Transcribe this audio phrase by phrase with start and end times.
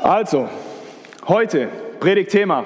[0.00, 0.48] Also,
[1.26, 2.62] heute, Predigtthema,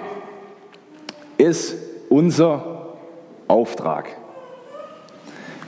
[1.39, 1.75] ist
[2.11, 2.93] unser
[3.49, 4.15] Auftrag.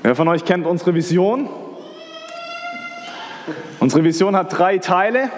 [0.02, 1.48] Wer von euch kennt unsere Vision?
[3.80, 5.30] Unsere Vision hat drei Teile.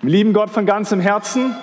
[0.00, 1.54] Wir lieben Gott von ganzem Herzen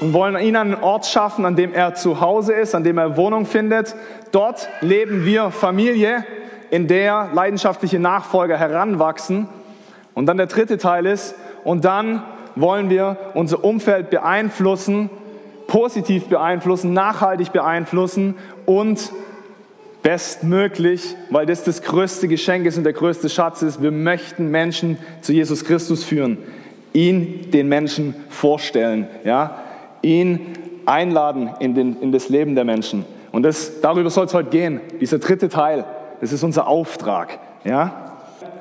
[0.00, 2.98] und wollen ihn an einen Ort schaffen, an dem er zu Hause ist, an dem
[2.98, 3.96] er Wohnung findet.
[4.32, 6.26] Dort leben wir Familie,
[6.70, 9.48] in der leidenschaftliche Nachfolger heranwachsen.
[10.12, 11.34] Und dann der dritte Teil ist,
[11.64, 12.22] und dann
[12.60, 15.10] wollen wir unser Umfeld beeinflussen,
[15.66, 18.34] positiv beeinflussen, nachhaltig beeinflussen
[18.66, 19.12] und
[20.02, 24.98] bestmöglich, weil das das größte Geschenk ist und der größte Schatz ist, wir möchten Menschen
[25.20, 26.38] zu Jesus Christus führen,
[26.92, 29.62] ihn den Menschen vorstellen, ja,
[30.02, 30.54] ihn
[30.86, 33.04] einladen in, den, in das Leben der Menschen.
[33.32, 35.84] Und das, darüber soll es heute gehen, dieser dritte Teil,
[36.20, 38.09] das ist unser Auftrag, ja.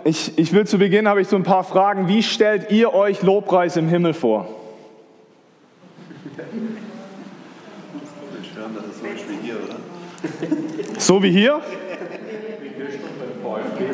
[0.03, 2.07] Ich, ich will zu Beginn, habe ich so ein paar Fragen.
[2.07, 4.47] Wie stellt ihr euch Lobpreis im Himmel vor?
[10.97, 11.61] So wie hier?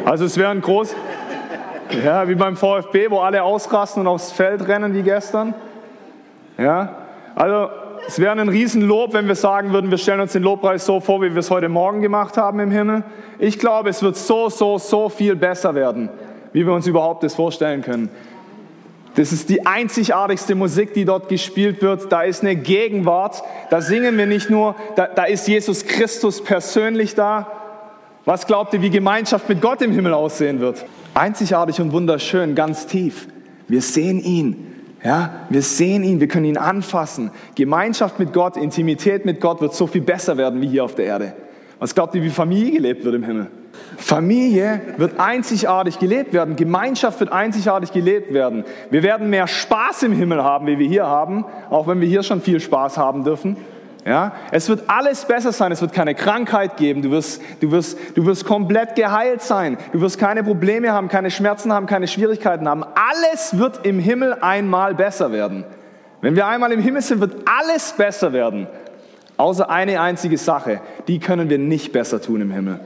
[0.05, 0.95] Also es wäre ein groß,
[2.03, 5.53] ja, wie beim VfB, wo alle ausrasten und aufs Feld rennen wie gestern.
[6.57, 6.97] Ja,
[7.35, 7.69] also
[8.07, 11.21] es wäre ein Riesenlob, wenn wir sagen würden, wir stellen uns den Lobpreis so vor,
[11.21, 13.03] wie wir es heute Morgen gemacht haben im Himmel.
[13.39, 16.09] Ich glaube, es wird so, so, so viel besser werden,
[16.53, 18.09] wie wir uns überhaupt das vorstellen können.
[19.15, 22.11] Das ist die einzigartigste Musik, die dort gespielt wird.
[22.11, 23.43] Da ist eine Gegenwart.
[23.69, 27.47] Da singen wir nicht nur, da, da ist Jesus Christus persönlich da.
[28.25, 30.85] Was glaubt ihr, wie Gemeinschaft mit Gott im Himmel aussehen wird?
[31.13, 33.27] Einzigartig und wunderschön, ganz tief.
[33.67, 34.74] Wir sehen ihn.
[35.05, 37.29] Ja, wir sehen ihn, wir können ihn anfassen.
[37.53, 41.05] Gemeinschaft mit Gott, Intimität mit Gott wird so viel besser werden wie hier auf der
[41.05, 41.33] Erde.
[41.77, 43.47] Was glaubt ihr, wie Familie gelebt wird im Himmel?
[43.97, 46.55] Familie wird einzigartig gelebt werden.
[46.55, 48.63] Gemeinschaft wird einzigartig gelebt werden.
[48.89, 52.23] Wir werden mehr Spaß im Himmel haben, wie wir hier haben, auch wenn wir hier
[52.23, 53.57] schon viel Spaß haben dürfen.
[54.05, 57.97] Ja, es wird alles besser sein, es wird keine Krankheit geben, du wirst, du, wirst,
[58.13, 62.69] du wirst komplett geheilt sein, du wirst keine Probleme haben, keine Schmerzen haben, keine Schwierigkeiten
[62.69, 62.83] haben.
[62.83, 65.63] Alles wird im Himmel einmal besser werden.
[66.21, 68.67] Wenn wir einmal im Himmel sind, wird alles besser werden.
[69.37, 72.79] Außer eine einzige Sache, die können wir nicht besser tun im Himmel.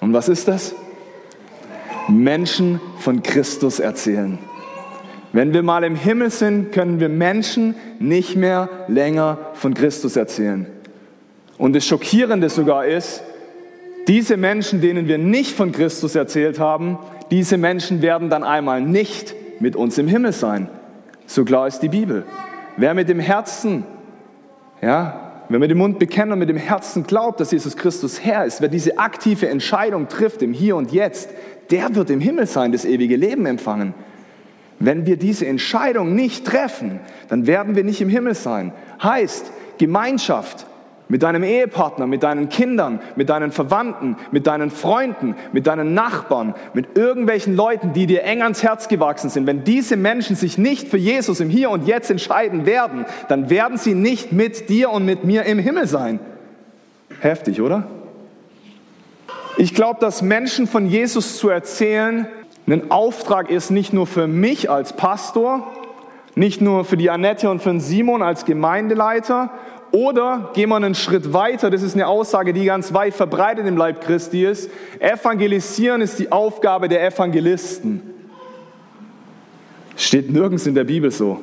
[0.00, 0.74] Und was ist das?
[2.08, 4.38] Menschen von Christus erzählen.
[5.32, 10.66] Wenn wir mal im Himmel sind, können wir Menschen nicht mehr länger von Christus erzählen.
[11.58, 13.22] Und das Schockierende sogar ist,
[14.06, 16.98] diese Menschen, denen wir nicht von Christus erzählt haben,
[17.30, 20.68] diese Menschen werden dann einmal nicht mit uns im Himmel sein.
[21.26, 22.24] So klar ist die Bibel.
[22.78, 23.84] Wer mit dem Herzen,
[24.80, 28.46] ja, wer mit dem Mund bekennt und mit dem Herzen glaubt, dass Jesus Christus Herr
[28.46, 31.28] ist, wer diese aktive Entscheidung trifft im Hier und Jetzt,
[31.70, 33.92] der wird im Himmel sein, das ewige Leben empfangen.
[34.80, 38.72] Wenn wir diese Entscheidung nicht treffen, dann werden wir nicht im Himmel sein.
[39.02, 40.66] Heißt, Gemeinschaft
[41.08, 46.54] mit deinem Ehepartner, mit deinen Kindern, mit deinen Verwandten, mit deinen Freunden, mit deinen Nachbarn,
[46.74, 49.46] mit irgendwelchen Leuten, die dir eng ans Herz gewachsen sind.
[49.46, 53.78] Wenn diese Menschen sich nicht für Jesus im Hier und Jetzt entscheiden werden, dann werden
[53.78, 56.20] sie nicht mit dir und mit mir im Himmel sein.
[57.20, 57.88] Heftig, oder?
[59.56, 62.28] Ich glaube, dass Menschen von Jesus zu erzählen,
[62.74, 65.66] ein Auftrag ist nicht nur für mich als Pastor,
[66.34, 69.50] nicht nur für die Annette und für den Simon als Gemeindeleiter,
[69.90, 73.76] oder gehen wir einen Schritt weiter, das ist eine Aussage, die ganz weit verbreitet im
[73.76, 74.70] Leib Christi ist.
[74.98, 78.02] Evangelisieren ist die Aufgabe der Evangelisten.
[79.96, 81.40] Steht nirgends in der Bibel so.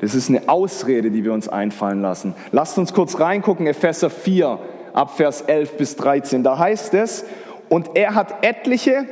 [0.00, 2.34] Das ist eine Ausrede, die wir uns einfallen lassen.
[2.52, 4.58] Lasst uns kurz reingucken, Epheser 4,
[4.92, 6.42] ab Vers 11 bis 13.
[6.42, 7.24] Da heißt es,
[7.68, 9.06] und er hat etliche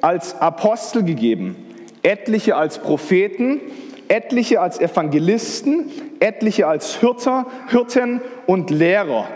[0.00, 1.56] als Apostel gegeben,
[2.02, 3.60] etliche als Propheten,
[4.08, 5.90] etliche als Evangelisten,
[6.20, 9.28] etliche als Hirter, Hirten und Lehrer.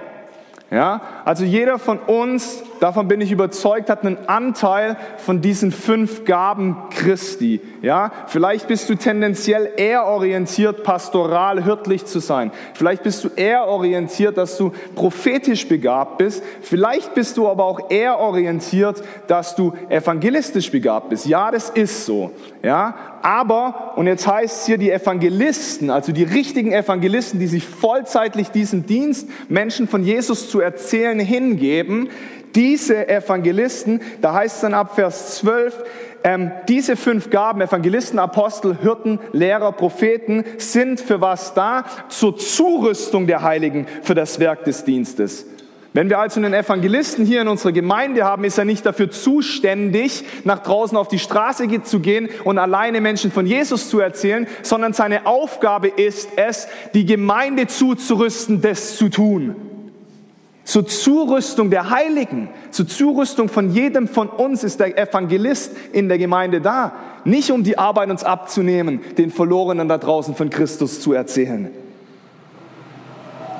[0.71, 6.25] Ja, also jeder von uns, davon bin ich überzeugt, hat einen Anteil von diesen fünf
[6.25, 7.61] Gaben Christi.
[7.83, 12.51] Ja, vielleicht bist du tendenziell eher orientiert, pastoral, hirtlich zu sein.
[12.75, 16.43] Vielleicht bist du eher orientiert, dass du prophetisch begabt bist.
[16.63, 21.27] Vielleicht bist du aber auch eher orientiert, dass du evangelistisch begabt bist.
[21.27, 22.31] Ja, das ist so.
[22.63, 27.67] Ja, aber, und jetzt heißt es hier die Evangelisten, also die richtigen Evangelisten, die sich
[27.67, 32.09] vollzeitlich diesen Dienst, Menschen von Jesus zu erzählen, hingeben,
[32.55, 35.85] diese Evangelisten, da heißt es dann ab Vers 12,
[36.25, 41.85] ähm, diese fünf Gaben, Evangelisten, Apostel, Hirten, Lehrer, Propheten, sind für was da?
[42.09, 45.47] Zur Zurüstung der Heiligen für das Werk des Dienstes.
[45.93, 50.25] Wenn wir also einen Evangelisten hier in unserer Gemeinde haben, ist er nicht dafür zuständig,
[50.43, 54.93] nach draußen auf die Straße zu gehen und alleine Menschen von Jesus zu erzählen, sondern
[54.93, 59.74] seine Aufgabe ist es, die Gemeinde zuzurüsten, das zu tun.
[60.65, 66.19] Zur Zurüstung der Heiligen, zur Zurüstung von jedem von uns ist der Evangelist in der
[66.19, 66.93] Gemeinde da.
[67.25, 71.71] Nicht um die Arbeit uns abzunehmen, den Verlorenen da draußen von Christus zu erzählen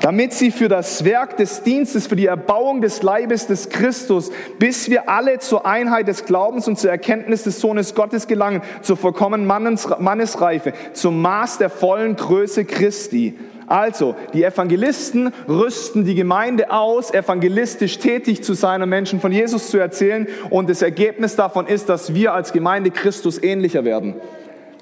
[0.05, 4.29] damit sie für das Werk des Dienstes, für die Erbauung des Leibes des Christus,
[4.59, 8.97] bis wir alle zur Einheit des Glaubens und zur Erkenntnis des Sohnes Gottes gelangen, zur
[8.97, 13.33] vollkommenen Mannesreife, zum Maß der vollen Größe Christi.
[13.67, 19.69] Also, die Evangelisten rüsten die Gemeinde aus, evangelistisch tätig zu sein und Menschen von Jesus
[19.69, 20.27] zu erzählen.
[20.49, 24.15] Und das Ergebnis davon ist, dass wir als Gemeinde Christus ähnlicher werden.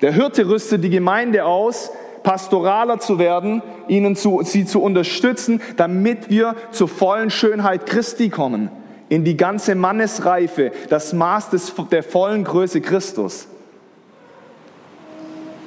[0.01, 1.91] Der Hirte rüstet die Gemeinde aus,
[2.23, 8.69] pastoraler zu werden, ihnen zu, sie zu unterstützen, damit wir zur vollen Schönheit Christi kommen,
[9.09, 13.47] in die ganze Mannesreife, das Maß des, der vollen Größe Christus.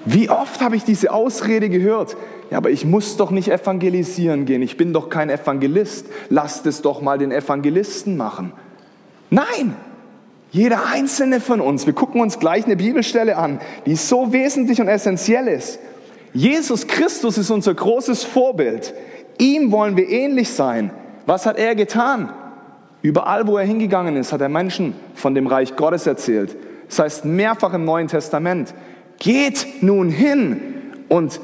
[0.05, 2.17] Wie oft habe ich diese Ausrede gehört?
[2.51, 4.63] Ja, aber ich muss doch nicht evangelisieren gehen.
[4.63, 6.07] Ich bin doch kein Evangelist.
[6.29, 8.53] Lasst es doch mal den Evangelisten machen.
[9.31, 9.75] Nein,
[10.53, 11.87] jeder einzelne von uns.
[11.87, 15.81] Wir gucken uns gleich eine Bibelstelle an, die so wesentlich und essentiell ist.
[16.33, 18.95] Jesus Christus ist unser großes Vorbild.
[19.39, 20.91] Ihm wollen wir ähnlich sein.
[21.27, 22.33] Was hat er getan?
[23.03, 26.57] Überall, wo er hingegangen ist, hat er Menschen von dem Reich Gottes erzählt.
[26.89, 28.75] Das heißt mehrfach im Neuen Testament,
[29.19, 30.61] geht nun hin
[31.09, 31.41] und,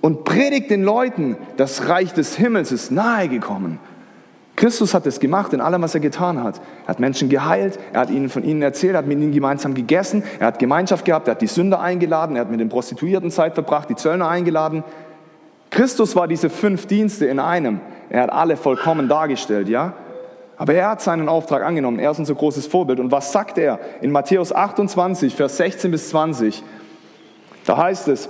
[0.00, 3.78] und predigt den Leuten, das Reich des Himmels ist nahegekommen.
[4.58, 6.60] Christus hat es gemacht in allem, was er getan hat.
[6.84, 9.74] Er hat Menschen geheilt, er hat ihnen von ihnen erzählt, er hat mit ihnen gemeinsam
[9.74, 13.30] gegessen, er hat Gemeinschaft gehabt, er hat die Sünder eingeladen, er hat mit den Prostituierten
[13.30, 14.82] Zeit verbracht, die Zöllner eingeladen.
[15.70, 17.80] Christus war diese fünf Dienste in einem.
[18.10, 19.92] Er hat alle vollkommen dargestellt, ja?
[20.56, 22.00] Aber er hat seinen Auftrag angenommen.
[22.00, 22.98] Er ist unser großes Vorbild.
[22.98, 26.64] Und was sagt er in Matthäus 28, Vers 16 bis 20?
[27.64, 28.28] Da heißt es,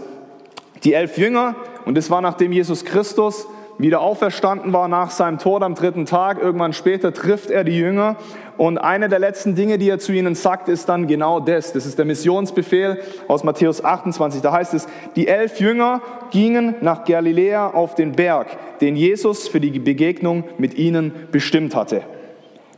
[0.84, 1.54] die elf Jünger,
[1.84, 3.46] und das war nachdem Jesus Christus
[3.78, 6.42] wieder auferstanden war nach seinem Tod am dritten Tag.
[6.42, 8.16] Irgendwann später trifft er die Jünger
[8.56, 11.72] und eine der letzten Dinge, die er zu ihnen sagt, ist dann genau das.
[11.72, 12.98] Das ist der Missionsbefehl
[13.28, 14.42] aus Matthäus 28.
[14.42, 16.02] Da heißt es, die elf Jünger
[16.32, 18.48] gingen nach Galiläa auf den Berg,
[18.80, 22.02] den Jesus für die Begegnung mit ihnen bestimmt hatte.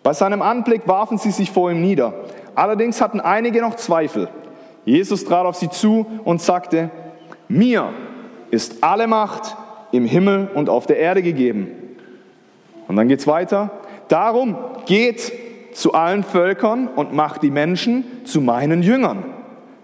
[0.03, 2.13] Bei seinem Anblick warfen sie sich vor ihm nieder.
[2.55, 4.29] Allerdings hatten einige noch Zweifel.
[4.85, 6.91] Jesus trat auf sie zu und sagte,
[7.51, 7.91] mir
[8.51, 9.57] ist alle Macht
[9.93, 11.69] im Himmel und auf der Erde gegeben.
[12.89, 13.71] Und dann geht es weiter.
[14.09, 14.57] Darum
[14.87, 15.33] geht
[15.73, 19.25] zu allen Völkern und macht die Menschen zu meinen Jüngern.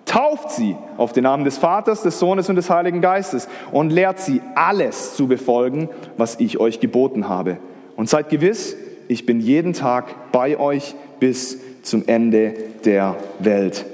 [0.04, 4.20] Tauft sie auf den Namen des Vaters, des Sohnes und des Heiligen Geistes und lehrt
[4.20, 7.58] sie alles zu befolgen, was ich euch geboten habe.
[7.96, 8.76] Und seid gewiss,
[9.08, 12.54] ich bin jeden Tag bei euch bis zum Ende
[12.84, 13.84] der Welt.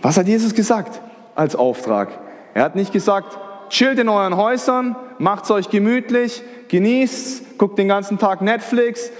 [0.00, 1.00] Was hat Jesus gesagt
[1.36, 2.08] als Auftrag?
[2.54, 3.38] Er hat nicht gesagt,
[3.68, 9.10] chillt in euren Häusern, macht's euch gemütlich, genießt, guckt den ganzen Tag Netflix,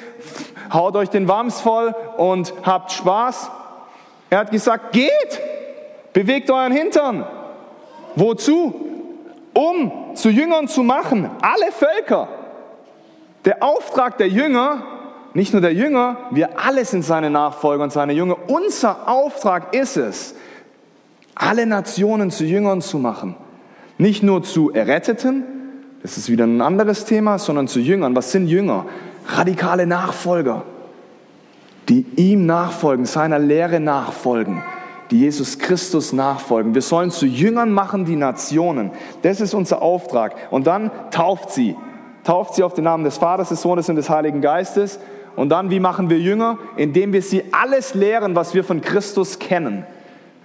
[0.72, 3.50] haut euch den Wams voll und habt Spaß.
[4.30, 5.40] Er hat gesagt, geht,
[6.12, 7.26] bewegt euren Hintern.
[8.16, 8.74] Wozu?
[9.54, 12.28] Um zu Jüngern zu machen, alle Völker.
[13.44, 14.82] Der Auftrag der Jünger,
[15.34, 18.36] nicht nur der Jünger, wir alle sind seine Nachfolger und seine Jünger.
[18.48, 20.34] Unser Auftrag ist es,
[21.36, 23.36] alle Nationen zu Jüngern zu machen.
[23.98, 25.44] Nicht nur zu Erretteten,
[26.02, 28.16] das ist wieder ein anderes Thema, sondern zu Jüngern.
[28.16, 28.86] Was sind Jünger?
[29.28, 30.62] Radikale Nachfolger,
[31.88, 34.62] die ihm nachfolgen, seiner Lehre nachfolgen,
[35.10, 36.74] die Jesus Christus nachfolgen.
[36.74, 38.90] Wir sollen zu Jüngern machen die Nationen.
[39.22, 40.34] Das ist unser Auftrag.
[40.50, 41.76] Und dann tauft sie.
[42.24, 44.98] Tauft sie auf den Namen des Vaters, des Sohnes und des Heiligen Geistes.
[45.36, 46.58] Und dann, wie machen wir Jünger?
[46.76, 49.84] Indem wir sie alles lehren, was wir von Christus kennen.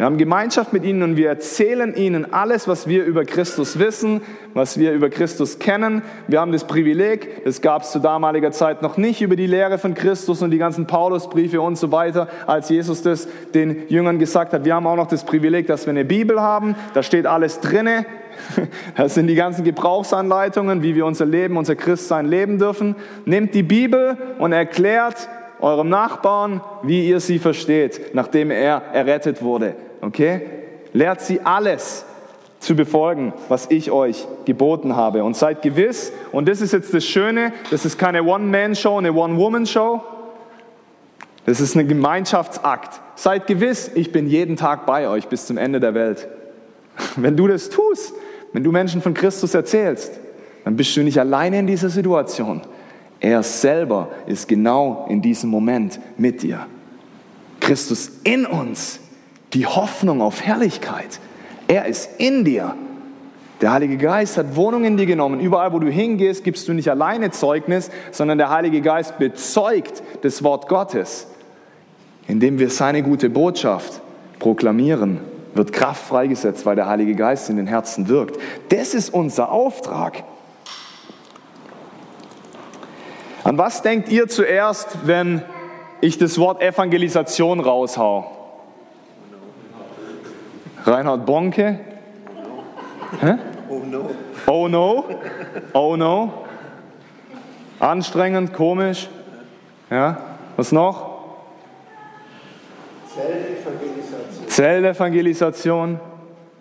[0.02, 4.22] Wir haben Gemeinschaft mit ihnen und wir erzählen ihnen alles, was wir über Christus wissen,
[4.56, 6.02] was wir über Christus kennen.
[6.28, 9.78] Wir haben das Privileg, das gab es zu damaliger Zeit noch nicht, über die Lehre
[9.78, 14.54] von Christus und die ganzen Paulusbriefe und so weiter, als Jesus das den Jüngern gesagt
[14.54, 14.66] hat.
[14.66, 18.08] Wir haben auch noch das Privileg, dass wir eine Bibel haben, da steht alles drinne.
[18.98, 22.96] Das sind die ganzen Gebrauchsanleitungen, wie wir unser Leben, unser Christsein leben dürfen.
[23.26, 25.30] Nehmt die Bibel und erklärt
[25.60, 29.76] eurem Nachbarn, wie ihr sie versteht, nachdem er errettet wurde.
[30.02, 30.42] Okay?
[30.94, 32.06] Lehrt sie alles
[32.60, 35.24] zu befolgen, was ich euch geboten habe.
[35.24, 40.02] Und seid gewiss, und das ist jetzt das Schöne, das ist keine One-Man-Show, eine One-Woman-Show.
[41.46, 43.02] Das ist ein Gemeinschaftsakt.
[43.16, 46.28] Seid gewiss, ich bin jeden Tag bei euch bis zum Ende der Welt.
[47.16, 48.14] Wenn du das tust,
[48.54, 50.20] wenn du Menschen von Christus erzählst,
[50.66, 52.62] dann bist du nicht alleine in dieser Situation.
[53.20, 56.68] Er selber ist genau in diesem Moment mit dir.
[57.60, 59.00] Christus in uns,
[59.54, 61.20] die Hoffnung auf Herrlichkeit.
[61.68, 62.76] Er ist in dir.
[63.62, 65.40] Der Heilige Geist hat Wohnung in dir genommen.
[65.40, 70.44] Überall, wo du hingehst, gibst du nicht alleine Zeugnis, sondern der Heilige Geist bezeugt das
[70.44, 71.28] Wort Gottes.
[72.28, 74.02] Indem wir seine gute Botschaft
[74.40, 75.20] proklamieren,
[75.54, 78.40] wird Kraft freigesetzt, weil der Heilige Geist in den Herzen wirkt.
[78.70, 80.24] Das ist unser Auftrag.
[83.44, 85.44] An was denkt ihr zuerst, wenn
[86.00, 88.41] ich das Wort Evangelisation raushau?
[90.86, 91.80] Reinhard Bonke?
[93.22, 93.38] Hä?
[93.70, 94.10] Oh no.
[94.48, 95.06] Oh no?
[95.74, 96.46] Oh no?
[97.80, 99.10] Anstrengend, komisch?
[99.90, 100.18] Ja?
[100.58, 101.12] Was noch?
[103.16, 104.48] Zellevangelisation.
[104.48, 106.00] Zellevangelisation.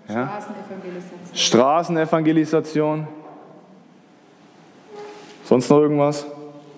[0.08, 0.28] Ja?
[0.28, 1.34] Straßenevangelisation.
[1.34, 3.08] Straßenevangelisation.
[5.44, 6.26] Sonst noch irgendwas?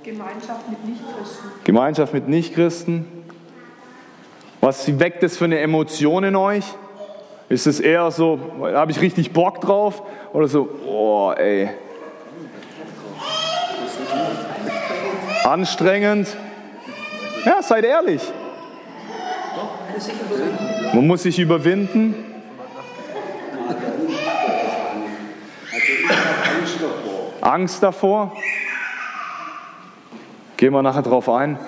[0.02, 1.50] Gemeinschaft mit Nichtchristen.
[1.64, 3.06] Gemeinschaft mit Nichtchristen.
[4.60, 6.64] Was weckt das für eine Emotion in euch?
[7.52, 10.02] Ist es eher so, habe ich richtig Bock drauf?
[10.32, 11.68] Oder so, oh ey.
[15.44, 16.34] Anstrengend.
[17.44, 18.22] Ja, seid ehrlich.
[20.94, 22.14] Man muss sich überwinden.
[27.42, 28.34] Angst davor.
[30.56, 31.58] Gehen wir nachher drauf ein.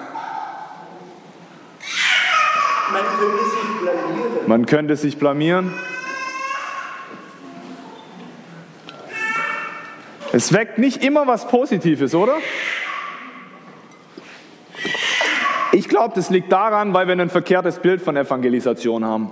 [2.91, 4.34] Man könnte sich blamieren.
[4.47, 5.73] Man könnte sich blamieren.
[10.33, 12.35] Es weckt nicht immer was Positives, oder?
[15.73, 19.31] Ich glaube, das liegt daran, weil wir ein verkehrtes Bild von Evangelisation haben.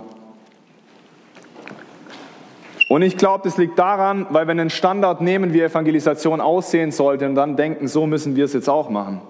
[2.89, 7.27] Und ich glaube, das liegt daran, weil wir einen Standard nehmen, wie Evangelisation aussehen sollte
[7.27, 9.21] und dann denken, so müssen wir es jetzt auch machen.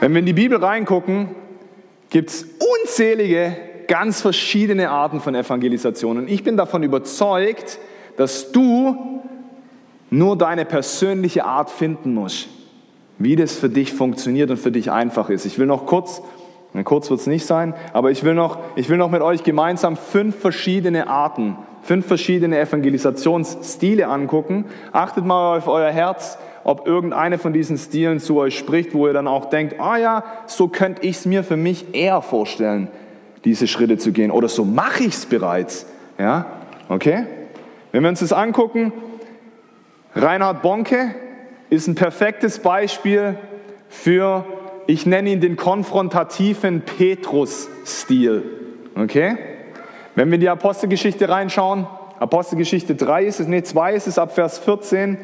[0.00, 1.28] Wenn wir in die Bibel reingucken,
[2.10, 2.46] gibt es
[2.82, 3.56] unzählige,
[3.92, 6.16] ganz verschiedene Arten von Evangelisation.
[6.16, 7.78] Und ich bin davon überzeugt,
[8.16, 9.20] dass du
[10.08, 12.48] nur deine persönliche Art finden musst,
[13.18, 15.44] wie das für dich funktioniert und für dich einfach ist.
[15.44, 16.22] Ich will noch kurz,
[16.84, 19.98] kurz wird es nicht sein, aber ich will, noch, ich will noch mit euch gemeinsam
[19.98, 24.64] fünf verschiedene Arten, fünf verschiedene Evangelisationsstile angucken.
[24.92, 29.12] Achtet mal auf euer Herz, ob irgendeine von diesen Stilen zu euch spricht, wo ihr
[29.12, 32.88] dann auch denkt, ah ja, so könnte ich es mir für mich eher vorstellen,
[33.44, 34.30] diese Schritte zu gehen.
[34.30, 35.86] Oder so mache ich es bereits.
[36.18, 36.46] Ja,
[36.88, 37.26] okay?
[37.90, 38.92] Wenn wir uns das angucken,
[40.14, 41.14] Reinhard Bonke
[41.70, 43.36] ist ein perfektes Beispiel
[43.88, 44.44] für,
[44.86, 48.42] ich nenne ihn den konfrontativen Petrus-Stil.
[48.94, 49.36] Okay?
[50.14, 51.86] Wenn wir in die Apostelgeschichte reinschauen,
[52.18, 55.18] Apostelgeschichte 3 ist es, nee, 2 ist es ab Vers 14,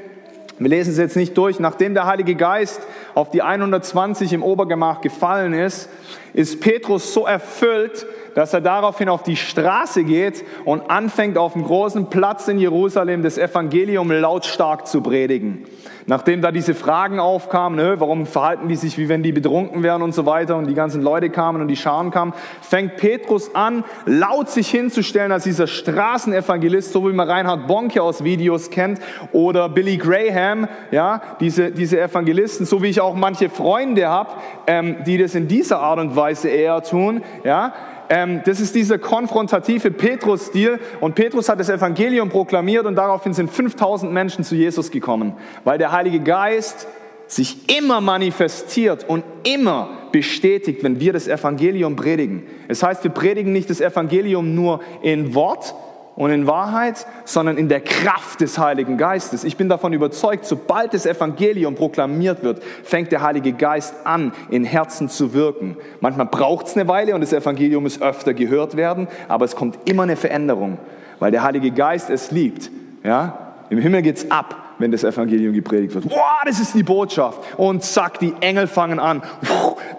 [0.58, 1.60] wir lesen es jetzt nicht durch.
[1.60, 2.80] Nachdem der Heilige Geist
[3.14, 5.88] auf die 120 im Obergemach gefallen ist,
[6.34, 8.06] ist Petrus so erfüllt,
[8.38, 13.24] dass er daraufhin auf die Straße geht und anfängt auf dem großen Platz in Jerusalem
[13.24, 15.64] das Evangelium lautstark zu predigen.
[16.06, 20.02] Nachdem da diese Fragen aufkamen, ne, warum verhalten die sich, wie wenn die betrunken wären
[20.02, 23.82] und so weiter und die ganzen Leute kamen und die Scharen kamen, fängt Petrus an,
[24.06, 29.00] laut sich hinzustellen als dieser Straßenevangelist, so wie man Reinhard Bonke aus Videos kennt
[29.32, 34.30] oder Billy Graham, ja, diese, diese Evangelisten, so wie ich auch manche Freunde habe,
[34.68, 37.74] ähm, die das in dieser Art und Weise eher tun, ja,
[38.10, 40.78] ähm, das ist dieser konfrontative Petrus-Stil.
[41.00, 45.34] Und Petrus hat das Evangelium proklamiert und daraufhin sind 5000 Menschen zu Jesus gekommen,
[45.64, 46.86] weil der Heilige Geist
[47.26, 52.44] sich immer manifestiert und immer bestätigt, wenn wir das Evangelium predigen.
[52.68, 55.74] Es heißt, wir predigen nicht das Evangelium nur in Wort,
[56.18, 59.44] und in Wahrheit, sondern in der Kraft des Heiligen Geistes.
[59.44, 64.64] Ich bin davon überzeugt, sobald das Evangelium proklamiert wird, fängt der Heilige Geist an, in
[64.64, 65.76] Herzen zu wirken.
[66.00, 69.88] Manchmal braucht es eine Weile und das Evangelium muss öfter gehört werden, aber es kommt
[69.88, 70.78] immer eine Veränderung,
[71.20, 72.68] weil der Heilige Geist es liebt.
[73.04, 73.54] Ja?
[73.70, 76.10] Im Himmel geht's ab, wenn das Evangelium gepredigt wird.
[76.10, 77.38] Wow, das ist die Botschaft.
[77.56, 79.22] Und zack, die Engel fangen an.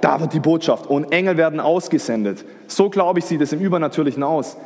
[0.02, 0.88] Da wird die Botschaft.
[0.88, 2.44] Und Engel werden ausgesendet.
[2.68, 4.58] So glaube ich, sieht es im Übernatürlichen aus.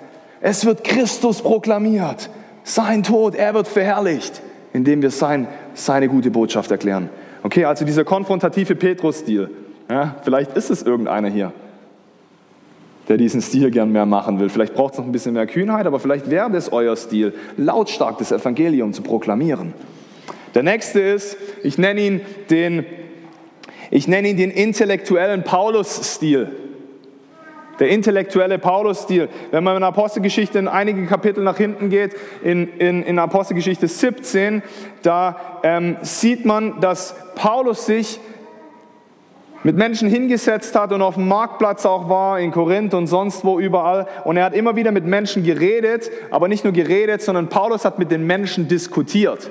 [0.45, 2.29] Es wird Christus proklamiert.
[2.65, 4.41] Sein Tod, er wird verherrlicht,
[4.73, 7.09] indem wir sein, seine gute Botschaft erklären.
[7.43, 9.49] Okay, also dieser konfrontative Petrus-Stil.
[9.89, 11.53] Ja, vielleicht ist es irgendeiner hier,
[13.07, 14.49] der diesen Stil gern mehr machen will.
[14.49, 18.17] Vielleicht braucht es noch ein bisschen mehr Kühnheit, aber vielleicht wäre das euer Stil, lautstark
[18.17, 19.73] das Evangelium zu proklamieren.
[20.55, 22.85] Der nächste ist, ich nenne ihn den,
[23.91, 26.62] ich nenne ihn den intellektuellen Paulus-Stil.
[27.79, 29.29] Der intellektuelle Paulus-Stil.
[29.51, 34.61] Wenn man in Apostelgeschichte in einige Kapitel nach hinten geht, in, in, in Apostelgeschichte 17,
[35.01, 38.19] da ähm, sieht man, dass Paulus sich
[39.63, 43.59] mit Menschen hingesetzt hat und auf dem Marktplatz auch war, in Korinth und sonst wo
[43.59, 44.07] überall.
[44.25, 47.97] Und er hat immer wieder mit Menschen geredet, aber nicht nur geredet, sondern Paulus hat
[47.97, 49.49] mit den Menschen diskutiert.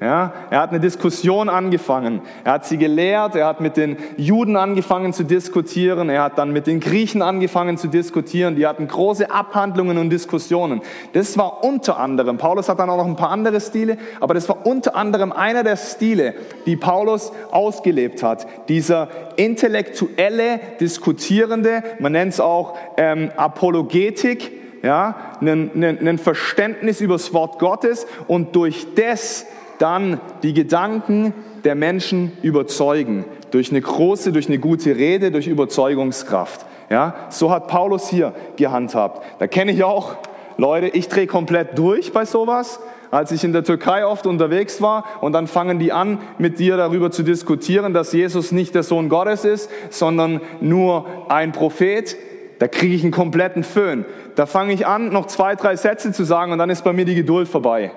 [0.00, 2.22] Ja, er hat eine Diskussion angefangen.
[2.42, 3.36] Er hat sie gelehrt.
[3.36, 6.08] Er hat mit den Juden angefangen zu diskutieren.
[6.08, 8.56] Er hat dann mit den Griechen angefangen zu diskutieren.
[8.56, 10.80] Die hatten große Abhandlungen und Diskussionen.
[11.12, 14.48] Das war unter anderem, Paulus hat dann auch noch ein paar andere Stile, aber das
[14.48, 16.32] war unter anderem einer der Stile,
[16.64, 18.46] die Paulus ausgelebt hat.
[18.70, 24.52] Dieser intellektuelle, diskutierende, man nennt es auch ähm, Apologetik,
[24.82, 29.44] ja, ein, ein, ein Verständnis über das Wort Gottes und durch das
[29.80, 31.32] dann die Gedanken
[31.64, 33.24] der Menschen überzeugen.
[33.50, 36.66] Durch eine große, durch eine gute Rede, durch Überzeugungskraft.
[36.90, 39.24] Ja, so hat Paulus hier gehandhabt.
[39.38, 40.16] Da kenne ich auch
[40.56, 42.80] Leute, ich drehe komplett durch bei sowas.
[43.10, 46.76] Als ich in der Türkei oft unterwegs war und dann fangen die an, mit dir
[46.76, 52.16] darüber zu diskutieren, dass Jesus nicht der Sohn Gottes ist, sondern nur ein Prophet,
[52.60, 54.04] da kriege ich einen kompletten Föhn.
[54.36, 57.04] Da fange ich an, noch zwei, drei Sätze zu sagen und dann ist bei mir
[57.04, 57.90] die Geduld vorbei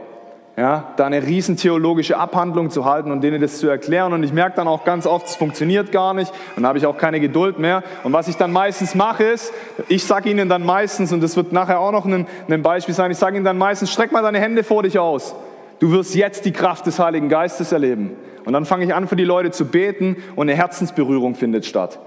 [0.55, 4.13] ja, da eine riesen theologische Abhandlung zu halten und denen das zu erklären.
[4.13, 6.97] Und ich merke dann auch ganz oft, es funktioniert gar nicht und habe ich auch
[6.97, 7.83] keine Geduld mehr.
[8.03, 9.51] Und was ich dann meistens mache ist,
[9.89, 13.09] ich sage ihnen dann meistens, und das wird nachher auch noch ein, ein Beispiel sein,
[13.09, 15.35] ich sage ihnen dann meistens, streck mal deine Hände vor dich aus.
[15.79, 18.11] Du wirst jetzt die Kraft des Heiligen Geistes erleben.
[18.45, 21.97] Und dann fange ich an, für die Leute zu beten und eine Herzensberührung findet statt.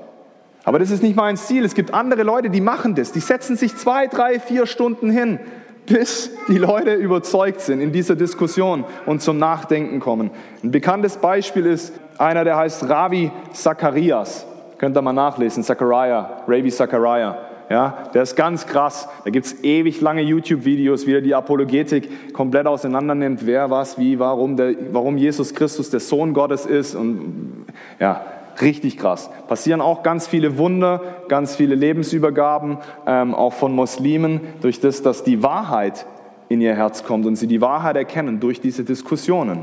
[0.63, 1.65] Aber das ist nicht mein Ziel.
[1.65, 3.11] Es gibt andere Leute, die machen das.
[3.11, 5.41] Die setzen sich zwei, drei, vier Stunden hin
[5.87, 10.31] bis die Leute überzeugt sind in dieser Diskussion und zum Nachdenken kommen.
[10.63, 14.47] Ein bekanntes Beispiel ist einer, der heißt Ravi Zacharias.
[14.79, 17.37] Könnt ihr mal nachlesen, Zachariah, Ravi Zachariah.
[17.69, 19.09] Ja, der ist ganz krass.
[19.25, 23.99] Da gibt es ewig lange YouTube-Videos, wie er die Apologetik komplett auseinander nimmt, wer, was,
[23.99, 26.95] wie, warum, der, warum Jesus Christus der Sohn Gottes ist.
[26.95, 27.67] Und
[27.99, 28.25] ja,
[28.61, 29.31] Richtig krass.
[29.49, 35.25] Passieren auch ganz viele Wunder, ganz viele Lebensübergaben, ähm, auch von Muslimen, durch das, dass
[35.25, 36.07] die Wahrheit
[36.49, 39.59] in ihr Herz kommt und sie die Wahrheit erkennen durch diese Diskussionen.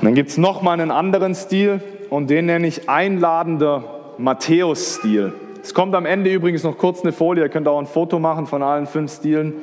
[0.00, 3.84] Und dann gibt es nochmal einen anderen Stil und den nenne ich einladender
[4.18, 5.32] Matthäus-Stil.
[5.62, 8.46] Es kommt am Ende übrigens noch kurz eine Folie, ihr könnt auch ein Foto machen
[8.46, 9.54] von allen fünf Stilen.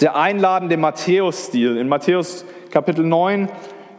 [0.00, 1.76] Der einladende Matthäus-Stil.
[1.76, 3.48] In Matthäus Kapitel 9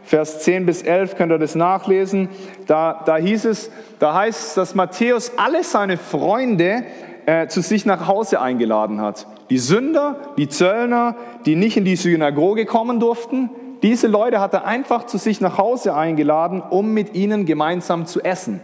[0.04, 2.28] Vers 10 bis 11 könnt ihr das nachlesen.
[2.66, 6.84] Da, da hieß es, da heißt es, dass Matthäus alle seine Freunde
[7.26, 9.26] äh, zu sich nach Hause eingeladen hat.
[9.50, 13.50] Die Sünder, die Zöllner, die nicht in die Synagoge kommen durften,
[13.82, 18.22] diese Leute hat er einfach zu sich nach Hause eingeladen, um mit ihnen gemeinsam zu
[18.22, 18.60] essen.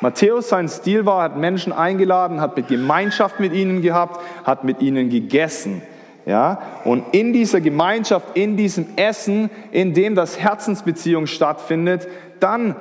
[0.00, 4.82] Matthäus, sein Stil war, hat Menschen eingeladen, hat mit Gemeinschaft mit ihnen gehabt, hat mit
[4.82, 5.82] ihnen gegessen.
[6.26, 6.60] Ja?
[6.84, 12.08] Und in dieser Gemeinschaft, in diesem Essen, in dem das Herzensbeziehung stattfindet,
[12.40, 12.76] dann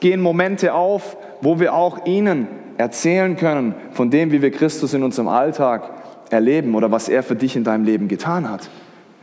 [0.00, 5.02] gehen Momente auf, wo wir auch ihnen erzählen können von dem, wie wir Christus in
[5.02, 5.90] unserem Alltag
[6.30, 8.68] erleben oder was er für dich in deinem Leben getan hat.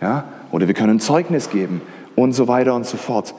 [0.01, 0.25] Ja?
[0.51, 1.81] Oder wir können Zeugnis geben
[2.15, 3.33] und so weiter und so fort.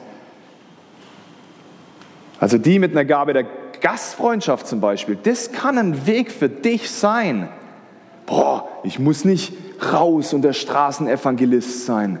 [2.39, 3.45] Also die mit einer Gabe der
[3.81, 7.47] Gastfreundschaft zum Beispiel, das kann ein Weg für dich sein.
[8.25, 9.53] Boah, ich muss nicht
[9.91, 12.19] raus und der Straßenevangelist sein.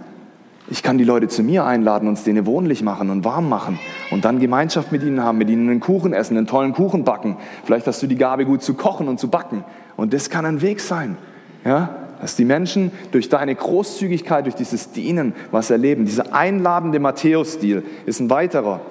[0.67, 3.77] Ich kann die Leute zu mir einladen, uns denen wohnlich machen und warm machen
[4.09, 7.37] und dann Gemeinschaft mit ihnen haben, mit ihnen einen Kuchen essen, einen tollen Kuchen backen.
[7.65, 9.63] Vielleicht hast du die Gabe, gut zu kochen und zu backen.
[9.95, 11.17] Und das kann ein Weg sein.
[11.63, 11.95] Ja?
[12.19, 16.05] Dass die Menschen durch deine Großzügigkeit, durch dieses Dienen was erleben.
[16.05, 18.81] Dieser einladende Matthäus-Stil ist ein weiterer.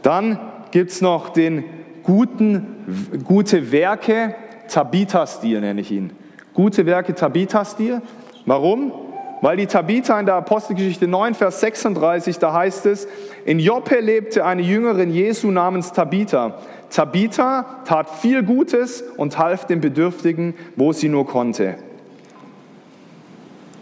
[0.00, 0.38] Dann
[0.70, 1.64] gibt es noch den
[2.02, 4.34] guten, gute Werke,
[4.68, 6.12] Tabitha-Stil nenne ich ihn.
[6.54, 8.02] Gute Werke Tabitha-Stil.
[8.46, 8.92] Warum?
[9.40, 13.08] Weil die Tabitha in der Apostelgeschichte 9, Vers 36, da heißt es,
[13.44, 16.58] in Joppe lebte eine Jüngerin Jesu namens Tabitha.
[16.90, 21.76] Tabitha tat viel Gutes und half den Bedürftigen, wo sie nur konnte.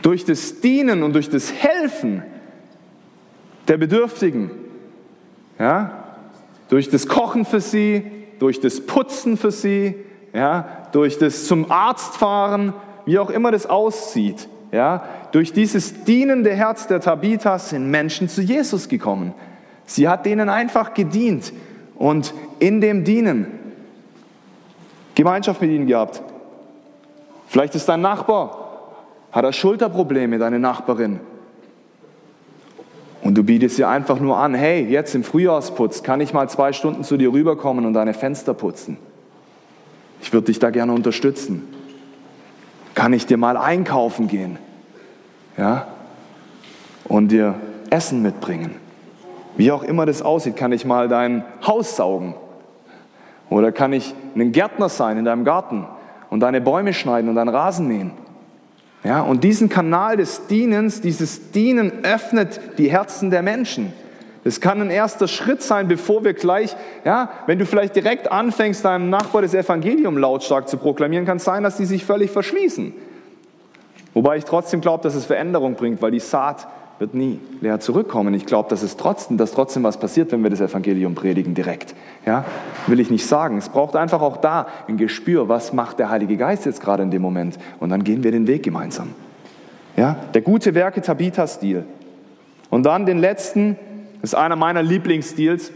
[0.01, 2.23] Durch das Dienen und durch das Helfen
[3.69, 4.51] der Bedürftigen,
[5.59, 6.05] ja,
[6.71, 8.03] durch das Kochen für sie,
[8.39, 9.95] durch das Putzen für sie,
[10.33, 12.73] ja, durch das zum Arzt fahren,
[13.05, 18.41] wie auch immer das aussieht, ja, durch dieses dienende Herz der Tabitha sind Menschen zu
[18.41, 19.35] Jesus gekommen.
[19.85, 21.53] Sie hat denen einfach gedient
[21.97, 23.47] und in dem Dienen
[25.15, 26.23] Gemeinschaft mit ihnen gehabt.
[27.49, 28.95] Vielleicht ist dein Nachbar,
[29.33, 31.19] hat er Schulterprobleme, deine Nachbarin.
[33.23, 36.73] Und du bietest ihr einfach nur an, hey, jetzt im Frühjahrsputz kann ich mal zwei
[36.73, 38.97] Stunden zu dir rüberkommen und deine Fenster putzen.
[40.23, 41.69] Ich würde dich da gerne unterstützen.
[42.95, 44.59] Kann ich dir mal einkaufen gehen?
[45.57, 45.89] Ja?
[47.05, 47.55] Und dir
[47.91, 48.77] Essen mitbringen?
[49.57, 52.35] Wie auch immer das aussieht, kann ich mal dein Haus saugen?
[53.49, 55.87] Oder kann ich ein Gärtner sein in deinem Garten
[56.31, 58.13] und deine Bäume schneiden und deinen Rasen mähen?
[59.03, 63.93] Ja, und diesen Kanal des Dienens, dieses Dienen öffnet die Herzen der Menschen.
[64.43, 66.75] Das kann ein erster Schritt sein, bevor wir gleich,
[67.05, 71.45] ja, wenn du vielleicht direkt anfängst, deinem Nachbar das Evangelium lautstark zu proklamieren, kann es
[71.45, 72.95] sein, dass die sich völlig verschließen.
[74.15, 76.67] Wobei ich trotzdem glaube, dass es Veränderung bringt, weil die Saat
[76.99, 78.35] wird nie leer zurückkommen.
[78.35, 81.95] Ich glaube, dass es trotzdem, dass trotzdem was passiert, wenn wir das Evangelium predigen direkt.
[82.27, 82.45] Ja,
[82.87, 83.57] will ich nicht sagen.
[83.57, 87.11] Es braucht einfach auch da ein Gespür, was macht der Heilige Geist jetzt gerade in
[87.11, 87.59] dem Moment.
[87.79, 89.15] Und dann gehen wir den Weg gemeinsam.
[89.97, 91.85] Ja, der gute Werke Tabitha-Stil.
[92.69, 93.79] Und dann den letzten,
[94.21, 95.73] das ist einer meiner Lieblingsstils.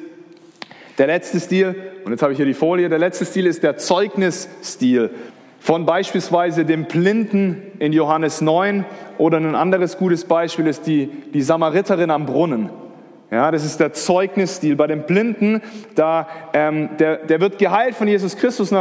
[0.99, 3.77] Der letzte Stil, und jetzt habe ich hier die Folie, der letzte Stil ist der
[3.77, 5.11] Zeugnisstil
[5.59, 8.85] von beispielsweise dem Blinden in Johannes 9
[9.17, 12.69] oder ein anderes gutes Beispiel ist die, die Samariterin am Brunnen.
[13.35, 14.77] Ja, das ist der Zeugnisstil.
[14.77, 15.61] Bei dem Blinden,
[15.97, 18.73] da, ähm, der, der wird geheilt von Jesus Christus.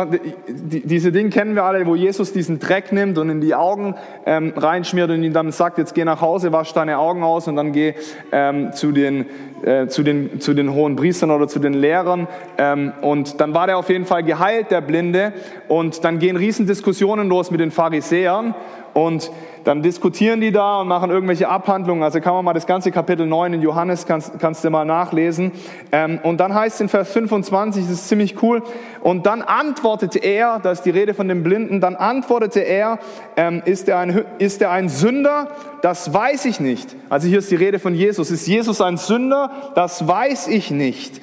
[0.47, 3.95] Die, diese Dinge kennen wir alle, wo Jesus diesen Dreck nimmt und in die Augen
[4.27, 7.55] ähm, reinschmiert und ihm dann sagt, jetzt geh nach Hause, wasch deine Augen aus und
[7.55, 7.95] dann geh
[8.31, 9.25] ähm, zu, den,
[9.63, 12.27] äh, zu, den, zu den hohen Priestern oder zu den Lehrern.
[12.59, 15.33] Ähm, und dann war der auf jeden Fall geheilt, der Blinde.
[15.67, 18.53] Und dann gehen Riesendiskussionen los mit den Pharisäern.
[18.93, 19.32] Und
[19.63, 22.03] dann diskutieren die da und machen irgendwelche Abhandlungen.
[22.03, 25.51] Also kann man mal das ganze Kapitel 9 in Johannes, kannst, kannst du mal nachlesen.
[25.91, 28.62] Ähm, und dann heißt es in Vers 25, das ist ziemlich cool,
[29.01, 32.99] und dann antwortete er, da ist die Rede von dem Blinden, dann antwortete er,
[33.36, 35.47] ähm, ist, er ein, ist er ein Sünder?
[35.82, 36.95] Das weiß ich nicht.
[37.10, 38.32] Also hier ist die Rede von Jesus.
[38.32, 39.51] Ist Jesus ein Sünder?
[39.75, 41.21] Das weiß ich nicht.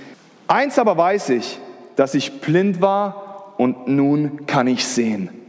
[0.48, 1.58] Eins aber weiß ich,
[1.96, 5.39] dass ich blind war und nun kann ich sehen.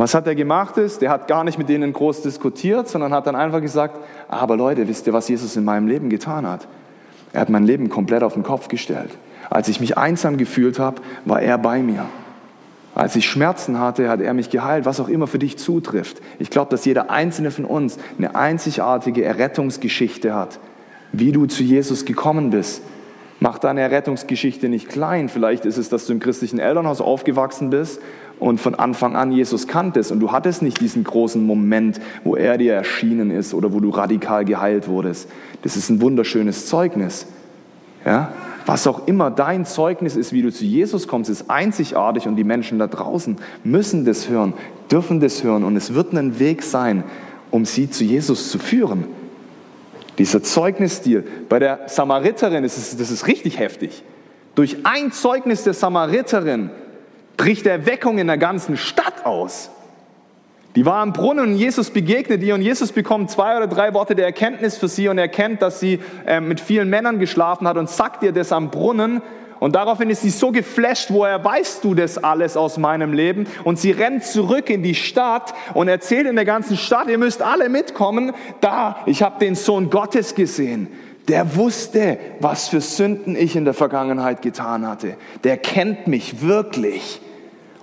[0.00, 3.26] Was hat er gemacht ist, der hat gar nicht mit denen groß diskutiert, sondern hat
[3.26, 6.66] dann einfach gesagt, aber Leute, wisst ihr, was Jesus in meinem Leben getan hat?
[7.34, 9.10] Er hat mein Leben komplett auf den Kopf gestellt.
[9.50, 12.06] Als ich mich einsam gefühlt habe, war er bei mir.
[12.94, 16.22] Als ich Schmerzen hatte, hat er mich geheilt, was auch immer für dich zutrifft.
[16.38, 20.60] Ich glaube, dass jeder einzelne von uns eine einzigartige Errettungsgeschichte hat,
[21.12, 22.80] wie du zu Jesus gekommen bist.
[23.38, 25.28] Mach deine Errettungsgeschichte nicht klein.
[25.28, 28.00] Vielleicht ist es, dass du im christlichen Elternhaus aufgewachsen bist
[28.40, 32.58] und von Anfang an Jesus kanntest und du hattest nicht diesen großen Moment, wo er
[32.58, 35.28] dir erschienen ist oder wo du radikal geheilt wurdest.
[35.62, 37.26] Das ist ein wunderschönes Zeugnis.
[38.04, 38.32] Ja?
[38.64, 42.44] Was auch immer dein Zeugnis ist, wie du zu Jesus kommst, ist einzigartig und die
[42.44, 44.54] Menschen da draußen müssen das hören,
[44.90, 47.04] dürfen das hören und es wird ein Weg sein,
[47.50, 49.04] um sie zu Jesus zu führen.
[50.18, 54.02] Dieser Zeugnisstil bei der Samariterin, ist, das ist richtig heftig.
[54.54, 56.70] Durch ein Zeugnis der Samariterin
[57.40, 59.70] bricht Erweckung in der ganzen Stadt aus.
[60.76, 64.14] Die war am Brunnen und Jesus begegnet ihr und Jesus bekommt zwei oder drei Worte
[64.14, 67.88] der Erkenntnis für sie und erkennt, dass sie äh, mit vielen Männern geschlafen hat und
[67.88, 69.22] sagt ihr das am Brunnen.
[69.58, 73.46] Und daraufhin ist sie so geflasht, woher weißt du das alles aus meinem Leben?
[73.64, 77.40] Und sie rennt zurück in die Stadt und erzählt in der ganzen Stadt, ihr müsst
[77.40, 78.32] alle mitkommen.
[78.60, 80.88] Da, ich habe den Sohn Gottes gesehen.
[81.28, 85.16] Der wusste, was für Sünden ich in der Vergangenheit getan hatte.
[85.42, 87.22] Der kennt mich wirklich.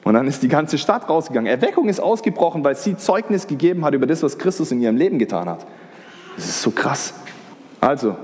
[0.08, 1.52] Und dann ist die ganze Stadt rausgegangen.
[1.52, 5.20] Erweckung ist ausgebrochen, weil sie Zeugnis gegeben hat über das, was Christus in ihrem Leben
[5.20, 5.68] getan hat.
[6.38, 7.14] Das ist so krass.
[7.82, 8.16] Also,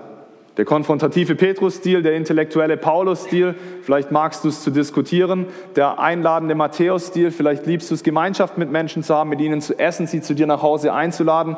[0.56, 5.48] der konfrontative Petrus-Stil, der intellektuelle Paulus-Stil, vielleicht magst du es zu diskutieren.
[5.76, 9.78] Der einladende Matthäus-Stil, vielleicht liebst du es, Gemeinschaft mit Menschen zu haben, mit ihnen zu
[9.78, 11.58] essen, sie zu dir nach Hause einzuladen.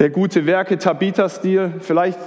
[0.00, 2.18] Der gute Werke Tabitha-Stil, vielleicht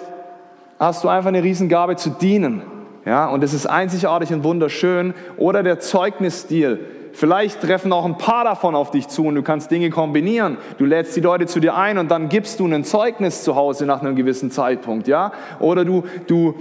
[0.79, 2.63] hast du einfach eine Riesengabe zu dienen
[3.07, 5.13] ja, und es ist einzigartig und wunderschön.
[5.37, 6.81] Oder der Zeugnisstil.
[7.13, 10.57] Vielleicht treffen auch ein paar davon auf dich zu und du kannst Dinge kombinieren.
[10.77, 13.85] Du lädst die Leute zu dir ein und dann gibst du ein Zeugnis zu Hause
[13.85, 15.31] nach einem gewissen Zeitpunkt, ja?
[15.59, 16.55] Oder du, du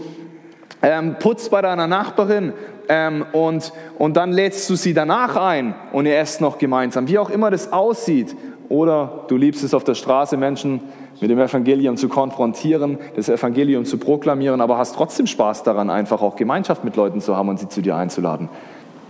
[0.83, 2.53] ähm, putzt bei deiner Nachbarin
[2.89, 7.09] ähm, und, und dann lädst du sie danach ein und ihr esst noch gemeinsam.
[7.09, 8.37] Wie auch immer das aussieht.
[8.69, 10.81] Oder du liebst es auf der Straße, Menschen
[11.21, 16.23] mit dem Evangelium zu konfrontieren, das Evangelium zu proklamieren, aber hast trotzdem Spaß daran, einfach
[16.23, 18.49] auch Gemeinschaft mit Leuten zu haben und sie zu dir einzuladen.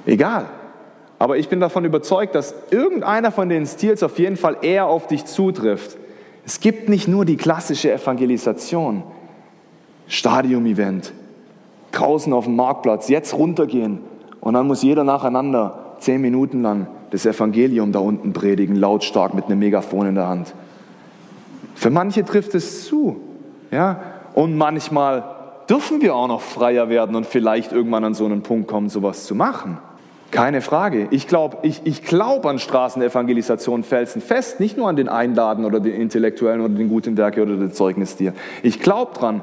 [0.05, 0.47] Egal.
[1.19, 5.07] Aber ich bin davon überzeugt, dass irgendeiner von den Stils auf jeden Fall eher auf
[5.07, 5.97] dich zutrifft.
[6.45, 9.03] Es gibt nicht nur die klassische Evangelisation,
[10.09, 11.13] Stadium-Event,
[11.93, 14.01] draußen auf dem Marktplatz, jetzt runtergehen
[14.41, 19.47] und dann muss jeder nacheinander zehn Minuten lang das Evangelium da unten predigen, lautstark mit
[19.47, 20.55] einem Megafon in der Hand.
[21.77, 23.21] Für manche trifft es zu.
[23.71, 24.01] Ja?
[24.35, 25.25] Und manchmal
[25.69, 29.27] dürfen wir auch noch freier werden und vielleicht irgendwann an so einen Punkt kommen, sowas
[29.27, 29.79] zu machen.
[30.31, 31.07] Keine Frage.
[31.11, 35.95] Ich glaube ich, ich glaub an Straßenevangelisation felsenfest, nicht nur an den Einladen oder den
[35.95, 38.39] Intellektuellen oder den guten Werke oder den Zeugnisdienst.
[38.63, 39.43] Ich glaube dran.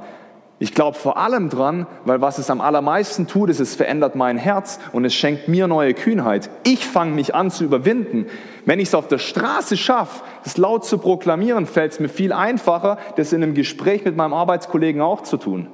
[0.63, 4.37] Ich glaube vor allem dran, weil was es am allermeisten tut, ist, es verändert mein
[4.37, 6.49] Herz und es schenkt mir neue Kühnheit.
[6.63, 8.27] Ich fange mich an zu überwinden.
[8.63, 12.31] Wenn ich es auf der Straße schaffe, es laut zu proklamieren, fällt es mir viel
[12.31, 15.67] einfacher, das in einem Gespräch mit meinem Arbeitskollegen auch zu tun.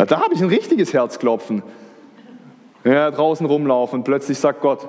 [0.00, 1.62] Ja, da habe ich ein richtiges Herzklopfen
[2.84, 4.88] ja, draußen rumlaufen plötzlich sagt Gott,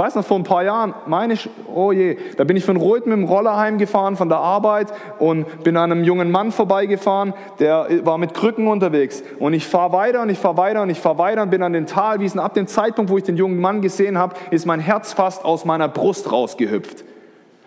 [0.00, 3.06] weiß noch vor ein paar Jahren, meine ich, oh je, da bin ich von Rot
[3.06, 7.86] mit dem Roller heimgefahren von der Arbeit und bin an einem jungen Mann vorbeigefahren, der
[8.04, 9.22] war mit Krücken unterwegs.
[9.38, 11.74] Und ich fahre weiter und ich fahre weiter und ich fahre weiter und bin an
[11.74, 12.40] den Talwiesen.
[12.40, 15.66] Ab dem Zeitpunkt, wo ich den jungen Mann gesehen habe, ist mein Herz fast aus
[15.66, 17.04] meiner Brust rausgehüpft.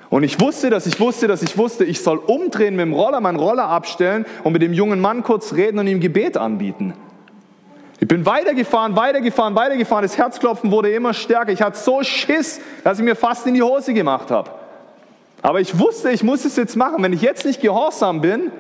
[0.10, 3.22] Und ich wusste, dass ich wusste, dass ich wusste, ich soll umdrehen mit dem Roller,
[3.22, 6.94] meinen Roller abstellen und mit dem jungen Mann kurz reden und ihm Gebet anbieten.
[8.04, 10.04] Ich bin weitergefahren, weitergefahren, weitergefahren.
[10.04, 11.54] Das Herzklopfen wurde immer stärker.
[11.54, 14.52] Ich hatte so Schiss, dass ich mir fast in die Hose gemacht habe.
[15.42, 17.02] Aber ich wusste, ich muss es jetzt machen.
[17.02, 18.52] Wenn ich jetzt nicht gehorsam bin,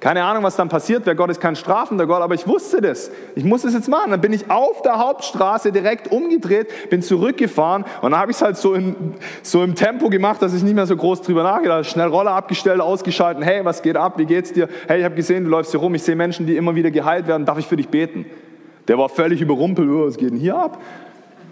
[0.00, 3.12] keine Ahnung, was dann passiert, wer Gott ist kein strafender Gott, aber ich wusste das.
[3.36, 4.10] Ich muss es jetzt machen.
[4.10, 8.42] Dann bin ich auf der Hauptstraße direkt umgedreht, bin zurückgefahren und dann habe ich es
[8.42, 11.76] halt so, in, so im Tempo gemacht, dass ich nicht mehr so groß drüber nachgedacht
[11.76, 11.84] habe.
[11.84, 13.44] Schnell Roller abgestellt, ausgeschalten.
[13.44, 14.14] Hey, was geht ab?
[14.18, 14.68] Wie geht's dir?
[14.88, 15.94] Hey, ich habe gesehen, du läufst hier rum.
[15.94, 17.46] Ich sehe Menschen, die immer wieder geheilt werden.
[17.46, 18.26] Darf ich für dich beten?
[18.88, 20.80] Der war völlig überrumpelt, oh, was geht denn hier ab?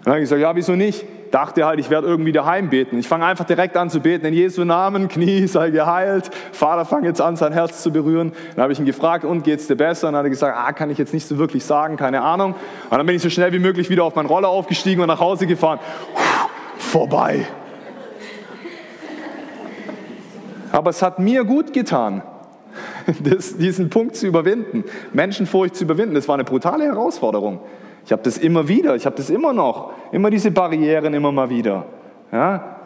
[0.03, 1.05] Dann habe ich gesagt, ja, wieso nicht?
[1.31, 2.97] Dachte halt, ich werde irgendwie daheim beten.
[2.97, 4.25] Ich fange einfach direkt an zu beten.
[4.25, 6.31] In Jesu Namen, Knie sei geheilt.
[6.53, 8.31] Vater, fang jetzt an, sein Herz zu berühren.
[8.55, 10.07] Dann habe ich ihn gefragt, und geht's dir besser?
[10.07, 12.55] Und dann hat er gesagt, ah, kann ich jetzt nicht so wirklich sagen, keine Ahnung.
[12.89, 15.19] Und dann bin ich so schnell wie möglich wieder auf meinen Roller aufgestiegen und nach
[15.19, 15.79] Hause gefahren.
[16.15, 17.45] Puh, vorbei.
[20.71, 22.21] Aber es hat mir gut getan
[23.23, 27.59] das, diesen Punkt zu überwinden, Menschenfurcht zu überwinden, das war eine brutale Herausforderung.
[28.05, 31.49] Ich habe das immer wieder, ich habe das immer noch, immer diese Barrieren immer mal
[31.49, 31.85] wieder.
[32.31, 32.77] Ja?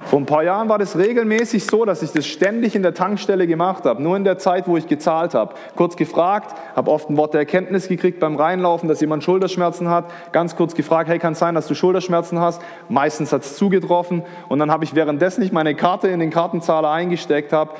[0.00, 3.46] Vor ein paar Jahren war das regelmäßig so, dass ich das ständig in der Tankstelle
[3.48, 5.54] gemacht habe, nur in der Zeit, wo ich gezahlt habe.
[5.74, 10.04] Kurz gefragt, habe oft ein Wort der Erkenntnis gekriegt beim Reinlaufen, dass jemand Schulterschmerzen hat.
[10.30, 12.62] Ganz kurz gefragt, hey, kann es sein, dass du Schulterschmerzen hast?
[12.88, 14.22] Meistens hat es zugetroffen.
[14.48, 17.72] Und dann habe ich währenddessen ich meine Karte in den Kartenzahler eingesteckt habe,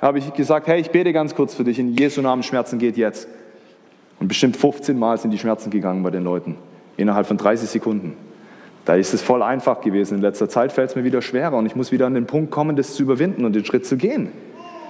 [0.00, 2.96] habe ich gesagt, hey, ich bete ganz kurz für dich, in Jesu Namen Schmerzen geht
[2.96, 3.28] jetzt.
[4.18, 6.56] Und bestimmt 15 Mal sind die Schmerzen gegangen bei den Leuten,
[6.96, 8.16] innerhalb von 30 Sekunden.
[8.84, 10.16] Da ist es voll einfach gewesen.
[10.16, 12.50] In letzter Zeit fällt es mir wieder schwerer und ich muss wieder an den Punkt
[12.50, 14.30] kommen, das zu überwinden und den Schritt zu gehen.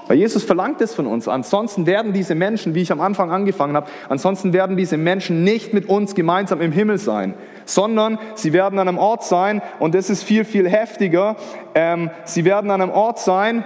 [0.06, 1.28] Weil Jesus verlangt es von uns.
[1.28, 5.72] Ansonsten werden diese Menschen, wie ich am Anfang angefangen habe, ansonsten werden diese Menschen nicht
[5.72, 10.10] mit uns gemeinsam im Himmel sein, sondern sie werden an einem Ort sein, und das
[10.10, 11.36] ist viel, viel heftiger,
[11.76, 13.64] ähm, sie werden an einem Ort sein,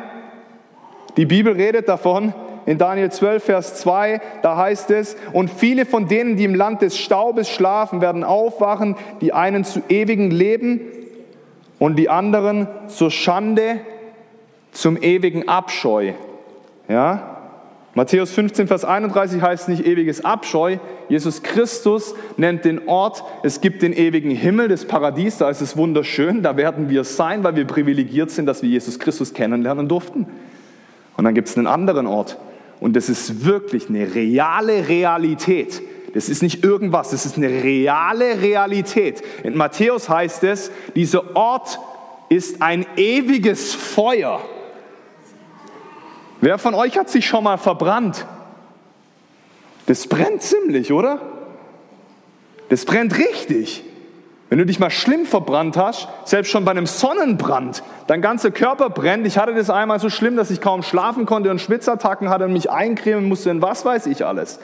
[1.17, 2.35] die Bibel redet davon,
[2.67, 6.83] in Daniel 12, Vers 2, da heißt es, und viele von denen, die im Land
[6.83, 10.81] des Staubes schlafen, werden aufwachen, die einen zu ewigem Leben
[11.79, 13.81] und die anderen zur Schande,
[14.73, 16.13] zum ewigen Abscheu.
[16.89, 17.35] Ja?
[17.95, 20.79] Matthäus 15, Vers 31 heißt nicht ewiges Abscheu.
[21.09, 25.77] Jesus Christus nennt den Ort, es gibt den ewigen Himmel, das Paradies, da ist es
[25.77, 30.27] wunderschön, da werden wir sein, weil wir privilegiert sind, dass wir Jesus Christus kennenlernen durften.
[31.17, 32.39] Und dann gibt es einen anderen Ort.
[32.81, 35.83] Und das ist wirklich eine reale Realität.
[36.15, 39.23] Das ist nicht irgendwas, das ist eine reale Realität.
[39.43, 41.81] In Matthäus heißt es, dieser Ort
[42.29, 44.41] ist ein ewiges Feuer.
[46.41, 48.27] Wer von euch hat sich schon mal verbrannt?
[49.87, 51.21] Das brennt ziemlich, oder?
[52.69, 53.85] Das brennt richtig.
[54.51, 58.91] Wenn du dich mal schlimm verbrannt hast, selbst schon bei einem Sonnenbrand, dein ganzer Körper
[58.91, 59.27] brennt.
[59.27, 62.53] Ich hatte das einmal so schlimm, dass ich kaum schlafen konnte und Schwitzattacken hatte und
[62.53, 64.61] mich eincremen musste und was weiß ich alles.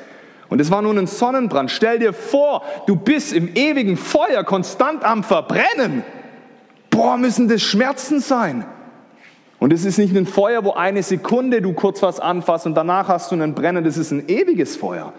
[0.50, 1.70] Und es war nun ein Sonnenbrand.
[1.70, 6.02] Stell dir vor, du bist im ewigen Feuer konstant am Verbrennen.
[6.90, 8.64] Boah, müssen das Schmerzen sein.
[9.60, 13.08] Und es ist nicht ein Feuer, wo eine Sekunde du kurz was anfasst und danach
[13.08, 13.84] hast du einen Brennen.
[13.84, 15.12] Das ist ein ewiges Feuer.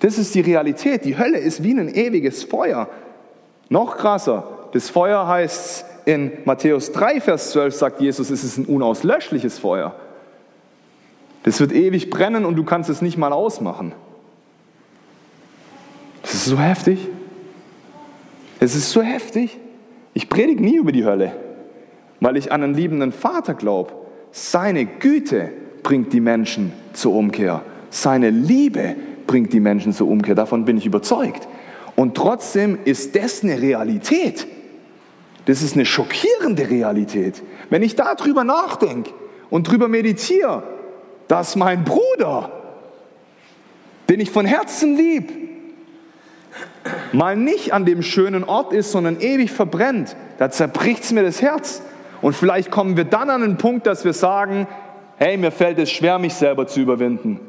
[0.00, 1.04] Das ist die Realität.
[1.04, 2.88] Die Hölle ist wie ein ewiges Feuer.
[3.72, 8.66] Noch krasser, das Feuer heißt in Matthäus 3, Vers 12, sagt Jesus, es ist ein
[8.66, 9.94] unauslöschliches Feuer.
[11.44, 13.92] Das wird ewig brennen und du kannst es nicht mal ausmachen.
[16.20, 17.08] Das ist so heftig.
[18.60, 19.56] Es ist so heftig.
[20.12, 21.32] Ich predige nie über die Hölle,
[22.20, 23.94] weil ich an einen liebenden Vater glaube.
[24.32, 25.48] Seine Güte
[25.82, 27.62] bringt die Menschen zur Umkehr.
[27.88, 30.34] Seine Liebe bringt die Menschen zur Umkehr.
[30.34, 31.48] Davon bin ich überzeugt.
[31.96, 34.46] Und trotzdem ist das eine Realität.
[35.46, 37.42] Das ist eine schockierende Realität.
[37.70, 39.10] Wenn ich darüber nachdenke
[39.50, 40.62] und darüber meditiere,
[41.28, 42.50] dass mein Bruder,
[44.08, 45.32] den ich von Herzen lieb,
[47.12, 51.42] mal nicht an dem schönen Ort ist, sondern ewig verbrennt, da zerbricht es mir das
[51.42, 51.82] Herz.
[52.20, 54.68] Und vielleicht kommen wir dann an den Punkt, dass wir sagen,
[55.16, 57.40] hey, mir fällt es schwer, mich selber zu überwinden.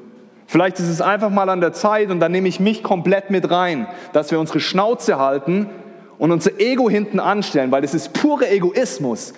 [0.47, 3.49] Vielleicht ist es einfach mal an der Zeit und dann nehme ich mich komplett mit
[3.49, 5.69] rein, dass wir unsere Schnauze halten
[6.17, 9.33] und unser Ego hinten anstellen, weil das ist pure Egoismus.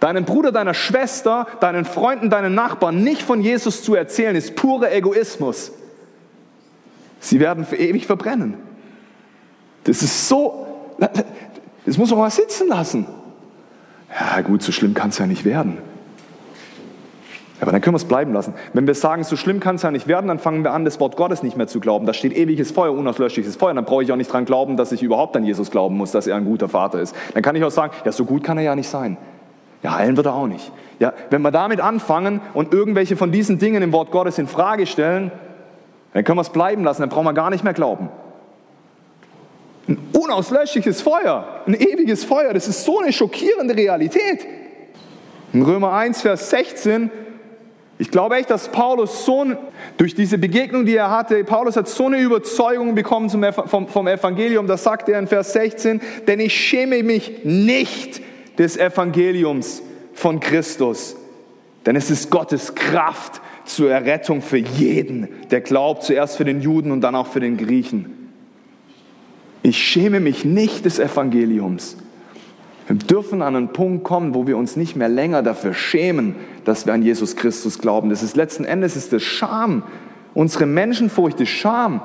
[0.00, 4.92] Deinen Bruder, deiner Schwester, deinen Freunden, deinen Nachbarn nicht von Jesus zu erzählen, ist pure
[4.92, 5.72] Egoismus.
[7.20, 8.54] Sie werden für ewig verbrennen.
[9.84, 10.66] Das ist so,
[11.84, 13.06] das muss man mal sitzen lassen.
[14.10, 15.78] Ja gut, so schlimm kann es ja nicht werden.
[17.60, 18.54] Aber dann können wir es bleiben lassen.
[18.72, 21.00] Wenn wir sagen, so schlimm kann es ja nicht werden, dann fangen wir an, das
[21.00, 22.06] Wort Gottes nicht mehr zu glauben.
[22.06, 23.74] Da steht ewiges Feuer, unauslöschliches Feuer.
[23.74, 26.26] Dann brauche ich auch nicht dran glauben, dass ich überhaupt an Jesus glauben muss, dass
[26.28, 27.16] er ein guter Vater ist.
[27.34, 29.16] Dann kann ich auch sagen, ja, so gut kann er ja nicht sein.
[29.82, 30.70] Ja, heilen wird er auch nicht.
[31.00, 34.86] Ja, wenn wir damit anfangen und irgendwelche von diesen Dingen im Wort Gottes in Frage
[34.86, 35.32] stellen,
[36.12, 38.08] dann können wir es bleiben lassen, dann brauchen wir gar nicht mehr glauben.
[39.88, 44.46] Ein unauslöschliches Feuer, ein ewiges Feuer, das ist so eine schockierende Realität.
[45.52, 47.10] In Römer 1, Vers 16
[47.98, 49.44] ich glaube echt, dass Paulus so,
[49.96, 54.68] durch diese Begegnung, die er hatte, Paulus hat so eine Überzeugung bekommen vom, vom Evangelium,
[54.68, 58.22] das sagt er in Vers 16, denn ich schäme mich nicht
[58.56, 59.82] des Evangeliums
[60.14, 61.16] von Christus,
[61.86, 66.92] denn es ist Gottes Kraft zur Errettung für jeden, der glaubt, zuerst für den Juden
[66.92, 68.30] und dann auch für den Griechen.
[69.62, 71.96] Ich schäme mich nicht des Evangeliums.
[72.88, 76.86] Wir dürfen an einen Punkt kommen, wo wir uns nicht mehr länger dafür schämen, dass
[76.86, 78.08] wir an Jesus Christus glauben.
[78.08, 79.82] Das ist letzten Endes ist das Scham.
[80.32, 82.00] Unsere Menschenfurcht ist Scham.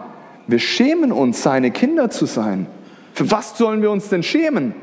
[0.46, 2.68] Wir schämen uns, seine Kinder zu sein.
[3.14, 4.76] Für was sollen wir uns denn schämen?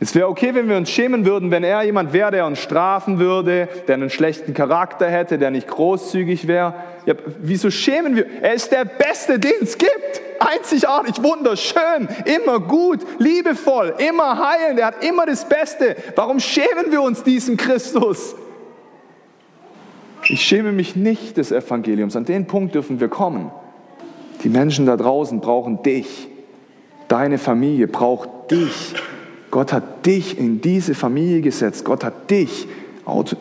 [0.00, 3.18] Es wäre okay, wenn wir uns schämen würden, wenn er jemand wäre, der uns strafen
[3.18, 6.74] würde, der einen schlechten Charakter hätte, der nicht großzügig wäre.
[7.04, 8.26] Ja, wieso schämen wir?
[8.40, 10.22] Er ist der Beste, den es gibt.
[10.38, 14.78] Einzigartig, wunderschön, immer gut, liebevoll, immer heilend.
[14.78, 15.96] Er hat immer das Beste.
[16.14, 18.36] Warum schämen wir uns diesem Christus?
[20.28, 22.14] Ich schäme mich nicht des Evangeliums.
[22.14, 23.50] An den Punkt dürfen wir kommen.
[24.44, 26.28] Die Menschen da draußen brauchen dich.
[27.08, 28.94] Deine Familie braucht dich.
[29.50, 31.84] Gott hat dich in diese Familie gesetzt.
[31.84, 32.68] Gott hat dich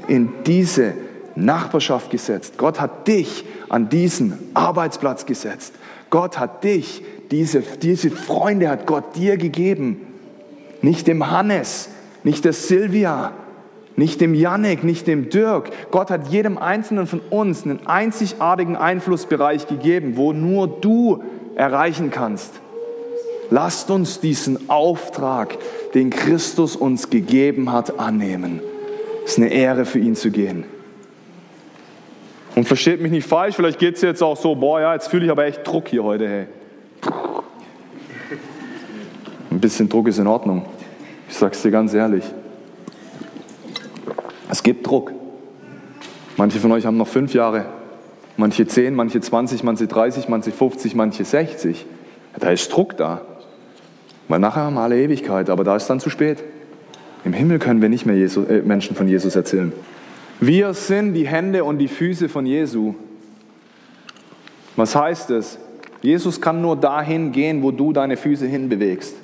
[0.07, 0.93] in diese
[1.35, 2.57] Nachbarschaft gesetzt.
[2.57, 5.73] Gott hat dich an diesen Arbeitsplatz gesetzt.
[6.09, 10.01] Gott hat dich, diese, diese Freunde hat Gott dir gegeben.
[10.81, 11.89] Nicht dem Hannes,
[12.23, 13.33] nicht der Silvia,
[13.97, 15.71] nicht dem Yannick, nicht dem Dirk.
[15.91, 21.23] Gott hat jedem Einzelnen von uns einen einzigartigen Einflussbereich gegeben, wo nur du
[21.55, 22.61] erreichen kannst.
[23.49, 25.57] Lasst uns diesen Auftrag,
[25.93, 28.61] den Christus uns gegeben hat, annehmen.
[29.23, 30.65] Es ist eine Ehre für ihn zu gehen.
[32.55, 35.25] Und versteht mich nicht falsch, vielleicht geht es jetzt auch so, boah, ja, jetzt fühle
[35.25, 36.47] ich aber echt Druck hier heute, hey.
[39.51, 40.65] Ein bisschen Druck ist in Ordnung.
[41.29, 42.23] Ich sag's dir ganz ehrlich.
[44.49, 45.11] Es gibt Druck.
[46.35, 47.65] Manche von euch haben noch fünf Jahre,
[48.37, 51.85] manche zehn, manche 20, manche 30, manche 50, manche 60.
[52.39, 53.21] Da ist Druck da.
[54.27, 56.43] Weil nachher haben wir alle Ewigkeit, aber da ist dann zu spät.
[57.23, 59.71] Im Himmel können wir nicht mehr Jesus, äh, Menschen von Jesus erzählen.
[60.39, 62.93] Wir sind die Hände und die Füße von Jesu.
[64.75, 65.57] Was heißt es?
[66.01, 69.15] Jesus kann nur dahin gehen, wo du deine Füße hinbewegst.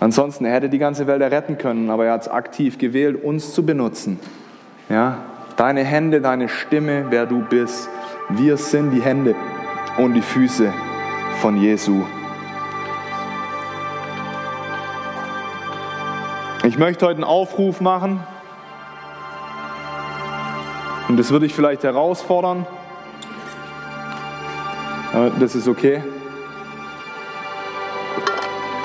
[0.00, 3.52] Ansonsten, er hätte die ganze Welt erretten können, aber er hat es aktiv gewählt, uns
[3.52, 4.18] zu benutzen.
[4.88, 5.18] Ja?
[5.56, 7.88] Deine Hände, deine Stimme, wer du bist.
[8.28, 9.34] Wir sind die Hände
[9.98, 10.72] und die Füße
[11.40, 12.02] von Jesu.
[16.68, 18.22] Ich möchte heute einen Aufruf machen
[21.08, 22.66] und das würde ich vielleicht herausfordern.
[25.40, 26.02] Das ist okay.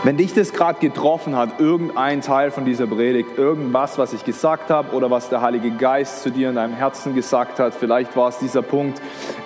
[0.06, 4.70] Wenn dich das gerade getroffen hat, irgendein Teil von dieser Predigt, irgendwas, was ich gesagt
[4.70, 8.30] habe oder was der Heilige Geist zu dir in deinem Herzen gesagt hat, vielleicht war
[8.30, 9.02] es dieser Punkt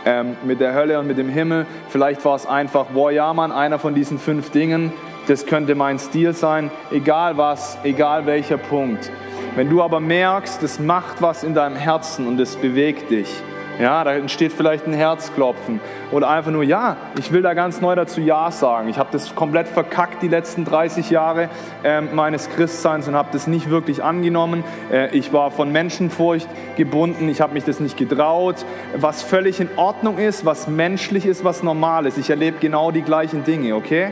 [0.06, 3.52] ähm, mit der Hölle und mit dem Himmel, vielleicht war es einfach, boah ja Mann,
[3.52, 4.94] einer von diesen fünf Dingen,
[5.28, 9.12] das könnte mein Stil sein, egal was, egal welcher Punkt.
[9.56, 13.28] Wenn du aber merkst, es macht was in deinem Herzen und es bewegt dich,
[13.80, 15.80] ja, da entsteht vielleicht ein Herzklopfen
[16.12, 18.90] oder einfach nur, ja, ich will da ganz neu dazu Ja sagen.
[18.90, 21.50] Ich habe das komplett verkackt die letzten 30 Jahre
[21.84, 24.64] äh, meines Christseins und habe das nicht wirklich angenommen.
[24.92, 28.66] Äh, ich war von Menschenfurcht gebunden, ich habe mich das nicht getraut,
[28.96, 32.18] was völlig in Ordnung ist, was menschlich ist, was normal ist.
[32.18, 34.12] Ich erlebe genau die gleichen Dinge, okay?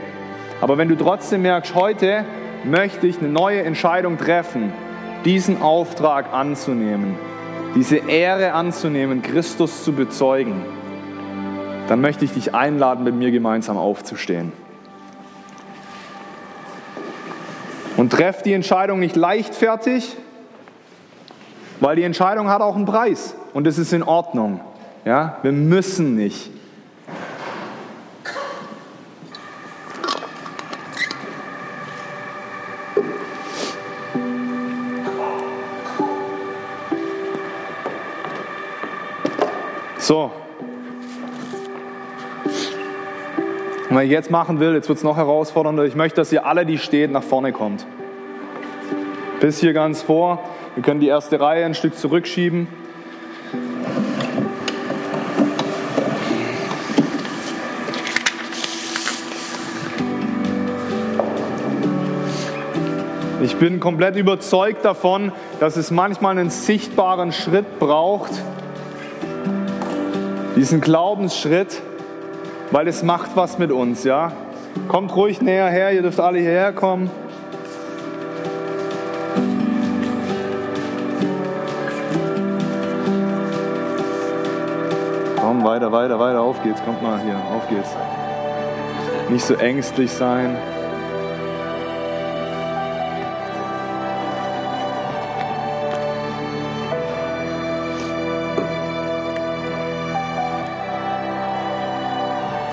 [0.60, 2.24] Aber wenn du trotzdem merkst, heute
[2.64, 4.72] möchte ich eine neue Entscheidung treffen,
[5.24, 7.16] diesen Auftrag anzunehmen,
[7.74, 10.62] diese Ehre anzunehmen, Christus zu bezeugen,
[11.88, 14.52] dann möchte ich dich einladen, mit mir gemeinsam aufzustehen.
[17.96, 20.16] Und treff die Entscheidung nicht leichtfertig,
[21.80, 24.60] weil die Entscheidung hat auch einen Preis und es ist in Ordnung.
[25.04, 26.50] Ja, wir müssen nicht.
[43.96, 46.44] Und wenn ich jetzt machen will, jetzt wird es noch herausfordernder, ich möchte, dass ihr
[46.44, 47.86] alle, die steht, nach vorne kommt.
[49.40, 50.38] Bis hier ganz vor.
[50.74, 52.68] Wir können die erste Reihe ein Stück zurückschieben.
[63.42, 68.32] Ich bin komplett überzeugt davon, dass es manchmal einen sichtbaren Schritt braucht,
[70.54, 71.80] diesen Glaubensschritt,
[72.76, 74.32] weil es macht was mit uns, ja.
[74.86, 77.10] Kommt ruhig näher her, ihr dürft alle hierher kommen.
[85.40, 87.96] Komm, weiter, weiter, weiter, auf geht's, kommt mal hier, auf geht's.
[89.30, 90.58] Nicht so ängstlich sein.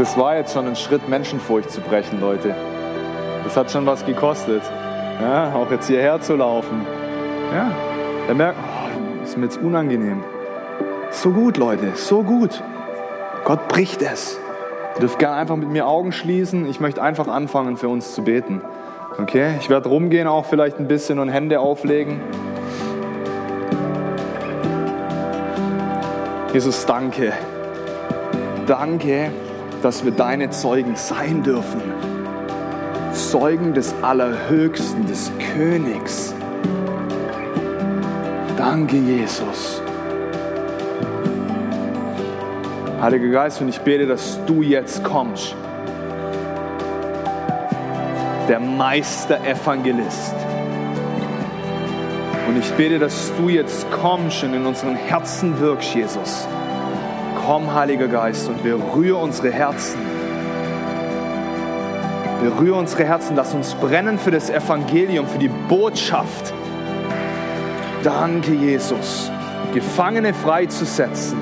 [0.04, 2.54] Das war jetzt schon ein Schritt, Menschenfurcht zu brechen, Leute.
[3.46, 4.62] Das hat schon was gekostet.
[5.22, 6.86] Ja, auch jetzt hierher zu laufen.
[7.54, 7.72] Ja,
[8.28, 10.22] er merkt, oh, ist mir jetzt unangenehm.
[11.10, 12.62] So gut, Leute, so gut.
[13.46, 14.38] Gott bricht es.
[14.96, 16.70] Ihr dürft gerne einfach mit mir Augen schließen.
[16.70, 18.62] Ich möchte einfach anfangen, für uns zu beten.
[19.22, 19.56] Okay?
[19.62, 22.20] Ich werde rumgehen, auch vielleicht ein bisschen und Hände auflegen.
[26.52, 27.32] Jesus, danke.
[28.68, 29.32] Danke,
[29.84, 31.82] dass wir deine Zeugen sein dürfen.
[33.12, 36.34] Zeugen des Allerhöchsten, des Königs.
[38.58, 39.82] Danke, Jesus.
[43.02, 45.54] Heiliger Geist, und ich bete, dass du jetzt kommst.
[48.48, 50.34] Der Meister-Evangelist.
[52.48, 56.48] Und ich bete, dass du jetzt kommst und in unseren Herzen wirkst, Jesus.
[57.46, 60.00] Komm, Heiliger Geist, und berühre unsere Herzen.
[62.42, 66.54] Berühre unsere Herzen, lass uns brennen für das Evangelium, für die Botschaft.
[68.02, 69.30] Danke, Jesus,
[69.74, 71.38] Gefangene freizusetzen.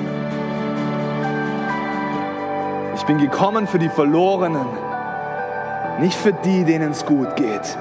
[2.96, 4.66] Ich bin gekommen für die Verlorenen,
[6.00, 7.78] nicht für die, denen es gut geht.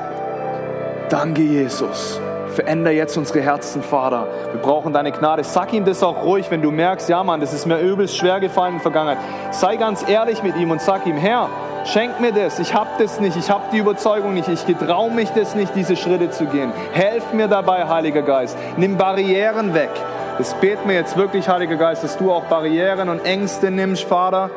[1.09, 2.22] Danke, Jesus.
[2.52, 4.28] Veränder jetzt unsere Herzen, Vater.
[4.52, 5.43] Wir brauchen deine Gnade.
[5.43, 8.39] Sag ihm das auch ruhig, wenn du merkst, ja Mann, das ist mir übelst schwer
[8.39, 9.18] gefallen in der Vergangenheit.
[9.52, 11.49] Sei ganz ehrlich mit ihm und sag ihm, Herr,
[11.86, 12.60] schenk mir das.
[12.60, 13.38] Ich habe das nicht.
[13.38, 14.47] Ich habe die Überzeugung nicht.
[14.47, 16.72] Ich getraue mich das nicht, diese Schritte zu gehen.
[16.91, 18.58] Helf mir dabei, Heiliger Geist.
[18.78, 19.89] Nimm Barrieren weg.
[20.38, 24.49] Das beten wir jetzt wirklich, Heiliger Geist, dass du auch Barrieren und Ängste nimmst, Vater.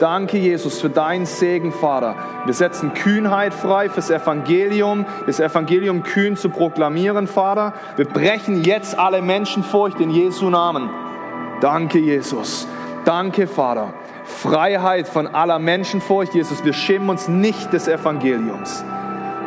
[0.00, 2.16] Danke, Jesus, für deinen Segen, Vater.
[2.46, 7.74] Wir setzen Kühnheit frei fürs Evangelium, das Evangelium kühn zu proklamieren, Vater.
[7.96, 10.88] Wir brechen jetzt alle Menschenfurcht in Jesu Namen.
[11.60, 12.66] Danke, Jesus.
[13.04, 13.92] Danke, Vater.
[14.24, 16.64] Freiheit von aller Menschenfurcht, Jesus.
[16.64, 18.82] Wir schämen uns nicht des Evangeliums.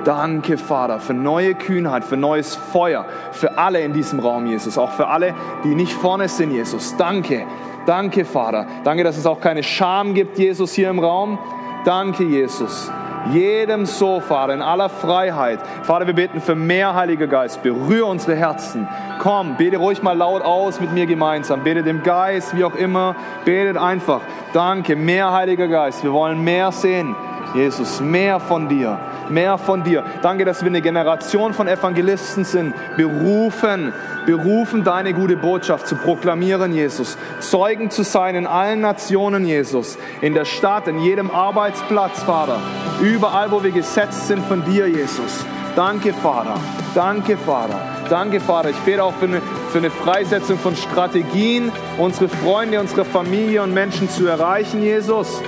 [0.03, 4.77] Danke, Vater, für neue Kühnheit, für neues Feuer, für alle in diesem Raum, Jesus.
[4.77, 5.33] Auch für alle,
[5.63, 6.95] die nicht vorne sind, Jesus.
[6.97, 7.45] Danke.
[7.85, 8.65] Danke, Vater.
[8.83, 11.37] Danke, dass es auch keine Scham gibt, Jesus, hier im Raum.
[11.85, 12.91] Danke, Jesus.
[13.31, 15.59] Jedem so, Vater, in aller Freiheit.
[15.83, 17.63] Vater, wir beten für mehr Heiliger Geist.
[17.63, 18.87] Berühre unsere Herzen.
[19.19, 21.63] Komm, bete ruhig mal laut aus mit mir gemeinsam.
[21.63, 23.15] Bete dem Geist, wie auch immer.
[23.45, 24.21] Betet einfach.
[24.51, 26.03] Danke, mehr Heiliger Geist.
[26.03, 27.15] Wir wollen mehr sehen.
[27.53, 28.99] Jesus, mehr von dir,
[29.29, 30.03] mehr von dir.
[30.21, 33.93] Danke, dass wir eine Generation von Evangelisten sind, berufen,
[34.25, 37.17] berufen, deine gute Botschaft zu proklamieren, Jesus.
[37.39, 39.97] Zeugen zu sein in allen Nationen, Jesus.
[40.21, 42.59] In der Stadt, in jedem Arbeitsplatz, Vater.
[43.01, 45.45] Überall, wo wir gesetzt sind von dir, Jesus.
[45.75, 46.55] Danke, Vater.
[46.93, 47.79] Danke, Vater.
[48.09, 48.69] Danke, Vater.
[48.69, 49.41] Ich bete auch für eine,
[49.71, 55.41] für eine Freisetzung von Strategien, unsere Freunde, unsere Familie und Menschen zu erreichen, Jesus.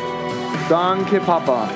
[0.68, 1.70] Danke, Papa.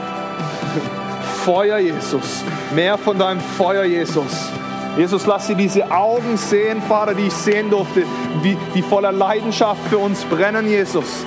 [1.45, 2.43] Feuer, Jesus.
[2.73, 4.51] Mehr von deinem Feuer, Jesus.
[4.97, 8.03] Jesus, lass sie diese Augen sehen, Vater, die ich sehen durfte,
[8.41, 11.23] wie, die voller Leidenschaft für uns brennen, Jesus.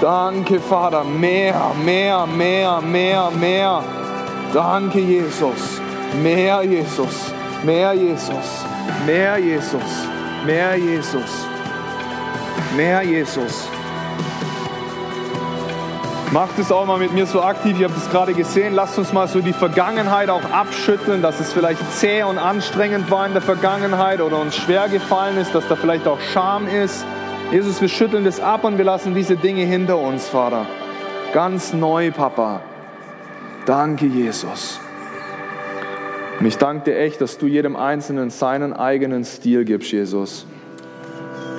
[0.00, 1.02] Danke, Vater.
[1.02, 3.82] Mehr, mehr, mehr, mehr, mehr.
[4.52, 5.80] Danke, Jesus.
[6.22, 7.32] Mehr, Jesus.
[7.64, 8.64] Mehr, Jesus.
[9.06, 10.08] Mehr, Jesus.
[10.44, 11.46] Mehr, Jesus.
[12.76, 13.68] Mehr, Jesus.
[16.32, 17.76] Macht es auch mal mit mir so aktiv.
[17.78, 18.74] Ich habe das gerade gesehen.
[18.74, 23.26] Lasst uns mal so die Vergangenheit auch abschütteln, dass es vielleicht zäh und anstrengend war
[23.26, 27.04] in der Vergangenheit oder uns schwer gefallen ist, dass da vielleicht auch Scham ist.
[27.52, 30.66] Jesus, wir schütteln das ab und wir lassen diese Dinge hinter uns, Vater.
[31.32, 32.60] Ganz neu, Papa.
[33.66, 34.80] Danke, Jesus.
[36.40, 40.46] Und ich danke dir echt, dass du jedem Einzelnen seinen eigenen Stil gibst, Jesus.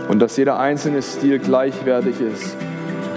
[0.09, 2.57] Und dass jeder einzelne Stil gleichwertig ist.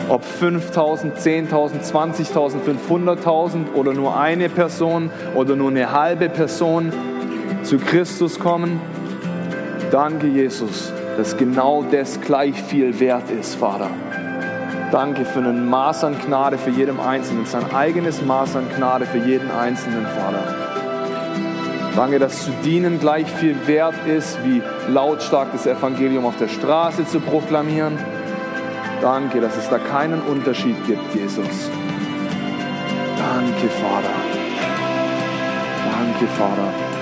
[0.08, 2.56] Ob 5.000, 10.000, 20.000,
[2.88, 6.92] 500.000 oder nur eine Person oder nur eine halbe Person
[7.62, 8.80] zu Christus kommen.
[9.90, 13.90] Danke, Jesus, dass genau das gleich viel wert ist, Vater.
[14.90, 19.18] Danke für ein Maß an Gnade für jedem Einzelnen, sein eigenes Maß an Gnade für
[19.18, 20.68] jeden Einzelnen, Vater.
[21.94, 27.04] Danke, dass zu dienen gleich viel wert ist, wie lautstark das Evangelium auf der Straße
[27.06, 27.98] zu proklamieren.
[29.00, 31.70] Danke, dass es da keinen Unterschied gibt, Jesus.
[33.16, 34.14] Danke, Vater.
[35.90, 36.97] Danke, Vater.